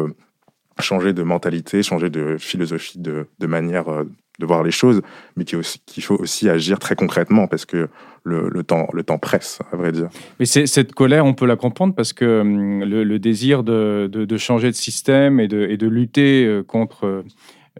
changer 0.81 1.13
de 1.13 1.23
mentalité, 1.23 1.83
changer 1.83 2.09
de 2.09 2.37
philosophie, 2.37 2.99
de, 2.99 3.25
manière 3.45 3.89
euh, 3.89 4.03
de 4.39 4.45
voir 4.45 4.63
les 4.63 4.71
choses, 4.71 5.01
mais 5.35 5.43
qu'il 5.43 6.03
faut 6.03 6.15
aussi 6.15 6.49
agir 6.49 6.79
très 6.79 6.95
concrètement 6.95 7.47
parce 7.47 7.65
que 7.65 7.89
le, 8.23 8.63
temps, 8.63 8.87
le 8.93 9.03
temps 9.03 9.17
presse, 9.17 9.59
à 9.71 9.75
vrai 9.75 9.91
dire. 9.91 10.09
Mais 10.39 10.45
cette 10.45 10.93
colère, 10.93 11.25
on 11.25 11.33
peut 11.33 11.47
la 11.47 11.55
comprendre 11.55 11.95
parce 11.95 12.13
que 12.13 12.41
hum, 12.41 12.83
le, 12.83 13.19
désir 13.19 13.63
de, 13.63 14.09
de, 14.11 14.37
changer 14.37 14.67
de 14.67 14.75
système 14.75 15.39
et 15.39 15.47
de, 15.47 15.65
et 15.67 15.77
de 15.77 15.87
lutter 15.87 16.45
euh, 16.45 16.63
contre 16.63 17.05
euh, 17.05 17.23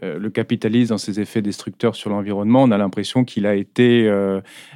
le 0.02 0.30
capitalisme 0.30 0.90
dans 0.90 0.98
ses 0.98 1.20
effets 1.20 1.42
destructeurs 1.42 1.96
sur 1.96 2.10
l'environnement, 2.10 2.64
on 2.64 2.72
a 2.72 2.78
l'impression 2.78 3.26
qu'il 3.26 3.46
a 3.46 3.56
été 3.56 4.10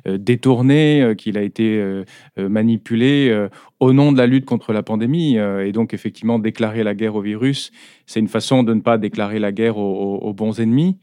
détourné, 0.06 1.14
qu'il 1.18 1.38
a 1.38 1.42
été 1.42 2.04
manipulé 2.38 3.48
au 3.80 3.94
nom 3.94 4.12
de 4.12 4.18
la 4.18 4.28
lutte 4.28 4.44
contre 4.44 4.74
la 4.74 4.84
pandémie. 4.84 5.38
et 5.38 5.72
donc, 5.72 5.94
effectivement, 5.94 6.40
déclarer 6.40 6.84
la 6.84 6.94
guerre 6.94 7.16
au 7.16 7.22
virus, 7.22 7.72
c'est 8.06 8.20
une 8.20 8.28
façon 8.28 8.64
de 8.64 8.74
ne 8.74 8.82
pas 8.82 8.98
déclarer 8.98 9.40
la 9.40 9.52
guerre 9.52 9.78
aux 9.78 10.34
bons 10.34 10.60
ennemis. 10.60 10.98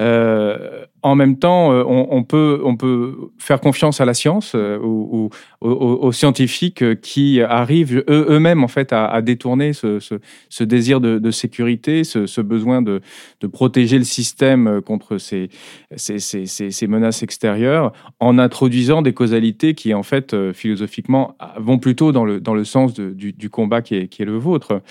Euh, 0.00 0.84
en 1.02 1.14
même 1.14 1.38
temps, 1.38 1.72
euh, 1.72 1.84
on, 1.86 2.24
peut, 2.24 2.60
on 2.64 2.76
peut 2.76 3.30
faire 3.38 3.60
confiance 3.60 4.00
à 4.00 4.04
la 4.04 4.14
science 4.14 4.52
euh, 4.54 4.78
ou, 4.80 5.30
aux, 5.60 6.12
scientifiques 6.12 7.00
qui 7.00 7.40
arrivent 7.40 8.04
eux-mêmes 8.08 8.64
en 8.64 8.68
fait 8.68 8.92
à, 8.92 9.20
détourner 9.22 9.72
ce, 9.72 10.64
désir 10.64 11.00
de, 11.00 11.30
sécurité, 11.30 12.02
ce, 12.02 12.40
besoin 12.40 12.82
de, 12.82 13.00
de, 13.40 13.46
protéger 13.46 13.98
le 13.98 14.04
système 14.04 14.80
contre 14.82 15.18
ces, 15.18 15.50
ces, 15.96 16.18
ces, 16.18 16.46
ces, 16.46 16.86
menaces 16.86 17.22
extérieures, 17.22 17.92
en 18.18 18.38
introduisant 18.38 19.02
des 19.02 19.14
causalités 19.14 19.74
qui 19.74 19.94
en 19.94 20.02
fait 20.02 20.52
philosophiquement 20.52 21.36
vont 21.58 21.78
plutôt 21.78 22.10
dans 22.10 22.24
le, 22.24 22.40
dans 22.40 22.54
le 22.54 22.64
sens 22.64 22.94
du, 22.94 23.32
du, 23.32 23.50
combat 23.50 23.82
qui 23.82 23.94
est, 23.94 24.08
qui 24.08 24.22
est 24.22 24.26
le 24.26 24.36
vôtre. 24.36 24.82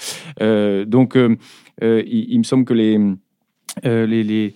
donc, 0.85 1.17
il, 1.81 2.25
il, 2.29 2.37
me 2.37 2.43
semble 2.43 2.65
que 2.65 2.73
les 2.73 4.53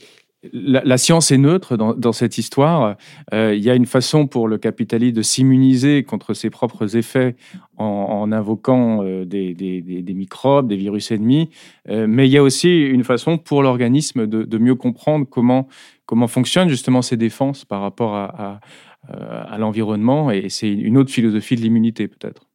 la, 0.54 0.98
science 0.98 1.32
est 1.32 1.38
neutre 1.38 1.78
dans, 1.78 2.14
cette 2.14 2.38
histoire. 2.38 2.96
Euh, 3.34 3.54
il 3.56 3.64
y 3.64 3.70
a 3.70 3.76
une 3.76 3.86
façon 3.86 4.28
pour 4.28 4.48
le 4.48 4.58
capitaliste 4.58 5.16
de 5.16 5.22
s'immuniser 5.22 6.04
contre 6.04 6.34
ses 6.34 6.50
propres 6.50 6.96
effets 6.98 7.36
en, 7.78 8.32
invoquant 8.32 9.04
euh, 9.04 9.26
des, 9.26 10.14
microbes, 10.16 10.68
des 10.68 10.78
virus 10.78 11.12
ennemis, 11.12 11.50
euh, 11.90 12.08
mais 12.08 12.28
il 12.28 12.32
y 12.32 12.38
a 12.38 12.44
aussi 12.44 12.82
une 12.82 13.04
façon 13.04 13.38
pour 13.38 13.62
l'organisme 13.62 14.28
de, 14.28 14.58
mieux 14.58 14.76
comprendre 14.76 15.26
comment, 15.30 15.68
fonctionnent 16.28 16.70
justement 16.70 17.02
ses 17.02 17.18
défenses 17.18 17.66
par 17.66 17.82
rapport 17.82 18.16
à, 18.16 18.60
à 19.08 19.58
l'environnement, 19.58 20.32
et 20.32 20.50
c'est 20.50 20.72
une 20.72 20.98
autre 20.98 21.12
philosophie 21.12 21.56
de 21.56 21.62
l'immunité 21.62 22.08
peut-être. 22.08 22.48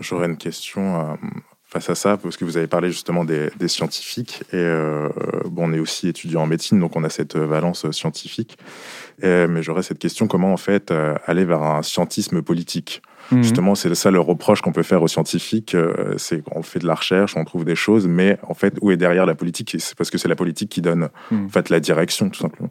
J'aurais 0.00 0.26
une 0.26 0.36
question 0.36 1.16
face 1.74 1.90
à 1.90 1.94
ça, 1.94 2.16
parce 2.16 2.36
que 2.36 2.44
vous 2.44 2.56
avez 2.56 2.68
parlé 2.68 2.90
justement 2.90 3.24
des, 3.24 3.50
scientifiques, 3.66 4.42
et 4.52 4.56
euh, 4.56 5.08
bon, 5.46 5.70
on 5.70 5.72
est 5.72 5.80
aussi 5.80 6.08
étudiant 6.08 6.42
en 6.42 6.46
médecine, 6.46 6.78
donc 6.78 6.94
on 6.96 7.02
a 7.02 7.08
cette 7.08 7.36
valence 7.36 7.90
scientifique. 7.90 8.56
mais 9.22 9.62
j'aurais 9.62 9.82
cette 9.82 9.98
question, 9.98 10.28
comment 10.28 10.52
en 10.52 10.56
fait 10.56 10.90
euh, 10.90 11.14
aller 11.26 11.44
vers 11.44 11.62
un 11.62 11.82
scientisme 11.82 12.42
politique? 12.42 13.02
Mhm. 13.30 13.42
Justement, 13.42 13.74
c'est 13.74 13.94
ça 13.94 14.10
le 14.10 14.20
reproche 14.20 14.60
qu'on 14.60 14.72
peut 14.72 14.82
faire 14.82 15.02
aux 15.02 15.08
scientifiques, 15.08 15.74
euh, 15.74 16.14
c'est 16.18 16.42
qu'on 16.42 16.62
fait 16.62 16.78
de 16.78 16.86
la 16.86 16.94
recherche, 16.94 17.36
on 17.36 17.44
trouve 17.44 17.64
des 17.64 17.74
choses, 17.74 18.06
mais 18.06 18.38
en 18.42 18.54
fait, 18.54 18.74
où 18.80 18.90
est 18.90 18.96
derrière 18.96 19.26
la 19.26 19.34
politique? 19.34 19.76
C'est 19.78 19.96
parce 19.96 20.10
que 20.10 20.18
c'est 20.18 20.28
la 20.28 20.36
politique 20.36 20.70
qui 20.70 20.82
donne 20.82 21.08
mhm. 21.30 21.46
en 21.46 21.48
fait 21.48 21.70
la 21.70 21.80
direction, 21.80 22.28
tout 22.28 22.40
simplement. 22.40 22.70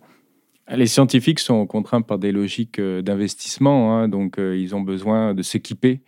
Les 0.69 0.87
scientifiques 0.87 1.39
sont 1.39 1.65
contraints 1.65 2.01
par 2.01 2.19
des 2.19 2.31
logiques 2.31 2.79
d'investissement, 2.79 3.97
hein, 3.97 4.07
donc 4.07 4.35
ils 4.37 4.75
ont 4.75 4.81
besoin 4.81 5.33
de 5.33 5.41
s'équiper 5.41 6.01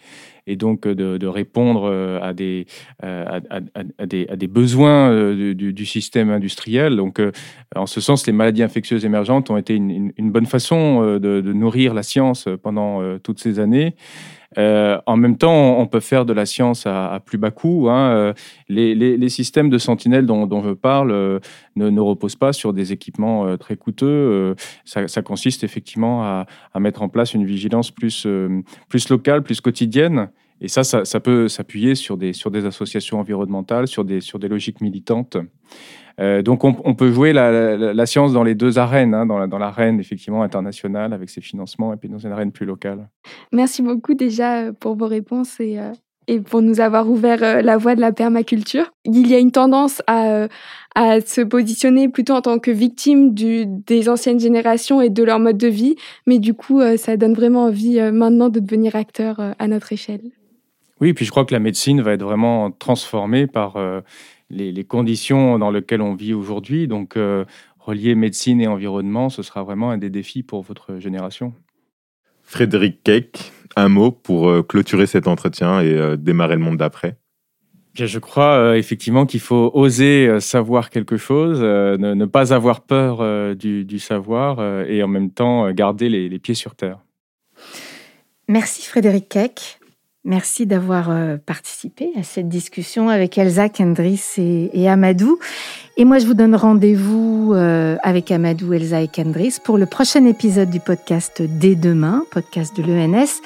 et 0.47 0.55
donc 0.55 0.87
de, 0.87 1.27
répondre 1.27 1.91
à 2.21 2.33
des, 2.33 2.67
à, 3.01 3.39
des, 4.05 4.47
besoins 4.47 5.33
du, 5.33 5.85
système 5.85 6.29
industriel. 6.29 6.95
Donc, 6.95 7.19
en 7.75 7.87
ce 7.87 7.99
sens, 7.99 8.27
les 8.27 8.33
maladies 8.33 8.61
infectieuses 8.61 9.05
émergentes 9.05 9.49
ont 9.49 9.57
été 9.57 9.75
une 9.75 10.13
bonne 10.31 10.45
façon 10.45 11.17
de, 11.17 11.41
nourrir 11.41 11.95
la 11.95 12.03
science 12.03 12.47
pendant 12.61 13.17
toutes 13.19 13.39
ces 13.39 13.59
années. 13.59 13.95
Euh, 14.57 14.99
en 15.05 15.17
même 15.17 15.37
temps, 15.37 15.79
on 15.79 15.87
peut 15.87 15.99
faire 15.99 16.25
de 16.25 16.33
la 16.33 16.45
science 16.45 16.85
à, 16.85 17.19
plus 17.25 17.37
bas 17.37 17.51
coût. 17.51 17.89
Hein. 17.89 18.09
Euh, 18.11 18.33
les, 18.69 19.29
systèmes 19.29 19.69
de 19.69 19.77
sentinelles 19.77 20.25
dont, 20.25 20.63
je 20.63 20.71
parle 20.71 21.11
euh, 21.11 21.39
ne, 21.75 21.99
reposent 21.99 22.35
pas 22.35 22.53
sur 22.53 22.73
des 22.73 22.93
équipements 22.93 23.57
très 23.57 23.75
coûteux. 23.75 24.55
Ça, 24.85 25.21
consiste 25.21 25.63
effectivement 25.63 26.23
à, 26.23 26.45
mettre 26.79 27.01
en 27.01 27.09
place 27.09 27.33
une 27.33 27.45
vigilance 27.45 27.91
plus 27.91 28.27
locale, 29.09 29.43
plus 29.43 29.61
quotidienne. 29.61 30.29
Et 30.61 30.67
ça, 30.67 30.83
ça, 30.83 31.19
peut 31.19 31.47
s'appuyer 31.47 31.95
sur 31.95 32.17
des, 32.17 32.31
sur 32.33 32.49
des 32.49 32.65
associations 32.65 33.19
environnementales, 33.19 33.87
sur 33.87 34.05
des, 34.05 34.21
sur 34.21 34.39
des 34.39 34.47
logiques 34.47 34.81
militantes. 34.81 35.37
Euh, 36.19 36.41
donc 36.41 36.63
on, 36.63 36.95
peut 36.95 37.11
jouer 37.11 37.33
la, 37.33 38.05
science 38.05 38.31
dans 38.31 38.43
les 38.43 38.55
deux 38.55 38.79
arènes, 38.79 39.13
hein, 39.13 39.25
dans 39.25 39.57
l'arène 39.57 39.99
effectivement 39.99 40.43
internationale 40.43 41.13
avec 41.13 41.29
ses 41.29 41.41
financements 41.41 41.93
et 41.93 41.97
puis 41.97 42.07
dans 42.07 42.19
une 42.19 42.31
arène 42.31 42.51
plus 42.51 42.65
locale. 42.65 43.09
Merci 43.51 43.81
beaucoup 43.81 44.13
déjà 44.13 44.59
euh, 44.59 44.71
pour 44.71 44.95
vos 44.95 45.07
réponses 45.07 45.59
et, 45.59 45.77
euh, 45.77 45.91
et 46.27 46.39
pour 46.39 46.61
nous 46.61 46.79
avoir 46.79 47.09
ouvert 47.09 47.61
la 47.61 47.75
voie 47.75 47.95
de 47.95 48.01
la 48.01 48.13
permaculture. 48.13 48.91
Il 49.03 49.27
y 49.27 49.35
a 49.35 49.39
une 49.39 49.51
tendance 49.51 50.01
à, 50.07 50.47
à 50.95 51.19
se 51.19 51.41
positionner 51.41 52.07
plutôt 52.07 52.33
en 52.33 52.41
tant 52.41 52.59
que 52.59 52.71
victime 52.71 53.33
des 53.33 54.09
anciennes 54.09 54.39
générations 54.39 55.01
et 55.01 55.09
de 55.09 55.23
leur 55.23 55.39
mode 55.39 55.57
de 55.57 55.67
vie, 55.67 55.95
mais 56.25 56.39
du 56.39 56.53
coup 56.53 56.81
ça 56.97 57.17
donne 57.17 57.33
vraiment 57.33 57.65
envie 57.65 57.99
maintenant 58.11 58.49
de 58.49 58.59
devenir 58.59 58.95
acteur 58.95 59.39
à 59.59 59.67
notre 59.67 59.93
échelle. 59.93 60.31
Oui, 61.01 61.13
puis 61.13 61.25
je 61.25 61.31
crois 61.31 61.45
que 61.45 61.53
la 61.53 61.59
médecine 61.59 62.01
va 62.01 62.13
être 62.13 62.23
vraiment 62.23 62.71
transformée 62.71 63.47
par 63.47 63.77
les, 64.49 64.83
conditions 64.83 65.59
dans 65.59 65.71
lesquelles 65.71 66.01
on 66.01 66.15
vit 66.15 66.33
aujourd'hui. 66.33 66.87
Donc, 66.87 67.17
euh, 67.17 67.45
relier 67.79 68.15
médecine 68.15 68.61
et 68.61 68.67
environnement, 68.67 69.29
ce 69.29 69.43
sera 69.43 69.63
vraiment 69.63 69.91
un 69.91 69.97
des 69.97 70.09
défis 70.09 70.43
pour 70.43 70.61
votre 70.61 70.99
génération. 70.99 71.53
Frédéric 72.43 73.01
Keck, 73.03 73.51
un 73.75 73.89
mot 73.89 74.11
pour 74.11 74.49
euh, 74.49 74.61
clôturer 74.61 75.07
cet 75.07 75.27
entretien 75.27 75.81
et 75.81 75.93
euh, 75.93 76.15
démarrer 76.15 76.55
le 76.55 76.61
monde 76.61 76.77
d'après. 76.77 77.17
Je 77.95 78.19
crois 78.19 78.77
effectivement 78.77 79.25
qu'il 79.25 79.39
faut 79.39 79.71
oser 79.73 80.41
savoir 80.41 80.89
quelque 80.89 81.15
chose, 81.15 81.61
ne, 81.61 82.25
pas 82.25 82.53
avoir 82.53 82.81
peur 82.81 83.55
du, 83.55 83.99
savoir 83.99 84.61
et 84.85 85.01
en 85.01 85.07
même 85.07 85.31
temps 85.31 85.71
garder 85.71 86.09
les, 86.09 86.27
les 86.27 86.39
pieds 86.39 86.55
sur 86.55 86.75
terre. 86.75 86.99
Merci 88.49 88.85
Frédéric 88.85 89.29
Keck. 89.29 89.79
Merci 90.27 90.65
d'avoir 90.65 91.11
euh, 91.11 91.37
participé 91.37 92.09
à 92.17 92.23
cette 92.23 92.49
discussion 92.49 93.09
avec 93.09 93.37
Elsa, 93.37 93.69
Kendris 93.69 94.23
et, 94.39 94.89
Amadou. 94.89 95.37
Et 95.97 96.03
moi, 96.03 96.17
je 96.17 96.25
vous 96.25 96.33
donne 96.33 96.55
rendez-vous 96.55 97.53
euh, 97.53 97.95
avec 98.01 98.31
Amadou, 98.31 98.73
Elsa 98.73 99.01
et 99.01 99.07
Kendris 99.07 99.57
pour 99.63 99.77
le 99.77 99.85
prochain 99.85 100.25
épisode 100.25 100.71
du 100.71 100.79
podcast 100.79 101.43
Dès 101.43 101.75
demain, 101.75 102.23
podcast 102.31 102.75
de 102.75 102.81
l'ENS. 102.81 103.39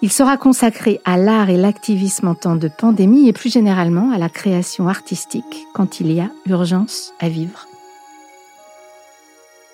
Il 0.00 0.10
sera 0.10 0.38
consacré 0.38 1.02
à 1.04 1.18
l'art 1.18 1.50
et 1.50 1.58
l'activisme 1.58 2.28
en 2.28 2.34
temps 2.34 2.56
de 2.56 2.68
pandémie 2.68 3.28
et 3.28 3.34
plus 3.34 3.52
généralement 3.52 4.10
à 4.10 4.16
la 4.16 4.30
création 4.30 4.88
artistique 4.88 5.66
quand 5.74 6.00
il 6.00 6.10
y 6.12 6.20
a 6.20 6.30
urgence 6.46 7.12
à 7.20 7.28
vivre. 7.28 7.66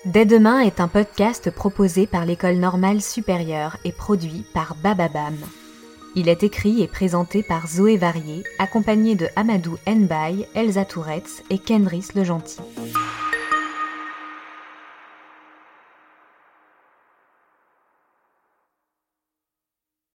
Dès 0.03 0.25
demain 0.25 0.59
est 0.59 0.81
un 0.81 0.89
podcast 0.89 1.51
proposé 1.51 2.05
par 2.05 2.25
l'École 2.25 2.57
normale 2.57 2.99
supérieure 2.99 3.77
et 3.85 3.93
produit 3.93 4.43
par 4.53 4.75
Bababam. 4.83 5.37
Il 6.15 6.27
est 6.27 6.43
écrit 6.43 6.81
et 6.81 6.87
présenté 6.87 7.43
par 7.43 7.67
Zoé 7.67 7.95
Varier, 7.95 8.43
accompagné 8.57 9.15
de 9.15 9.27
Amadou 9.35 9.77
Nbaye, 9.87 10.47
Elsa 10.55 10.83
Touretz 10.85 11.43
et 11.49 11.59
Kendris 11.59 12.07
Le 12.15 12.23
Gentil. 12.23 12.57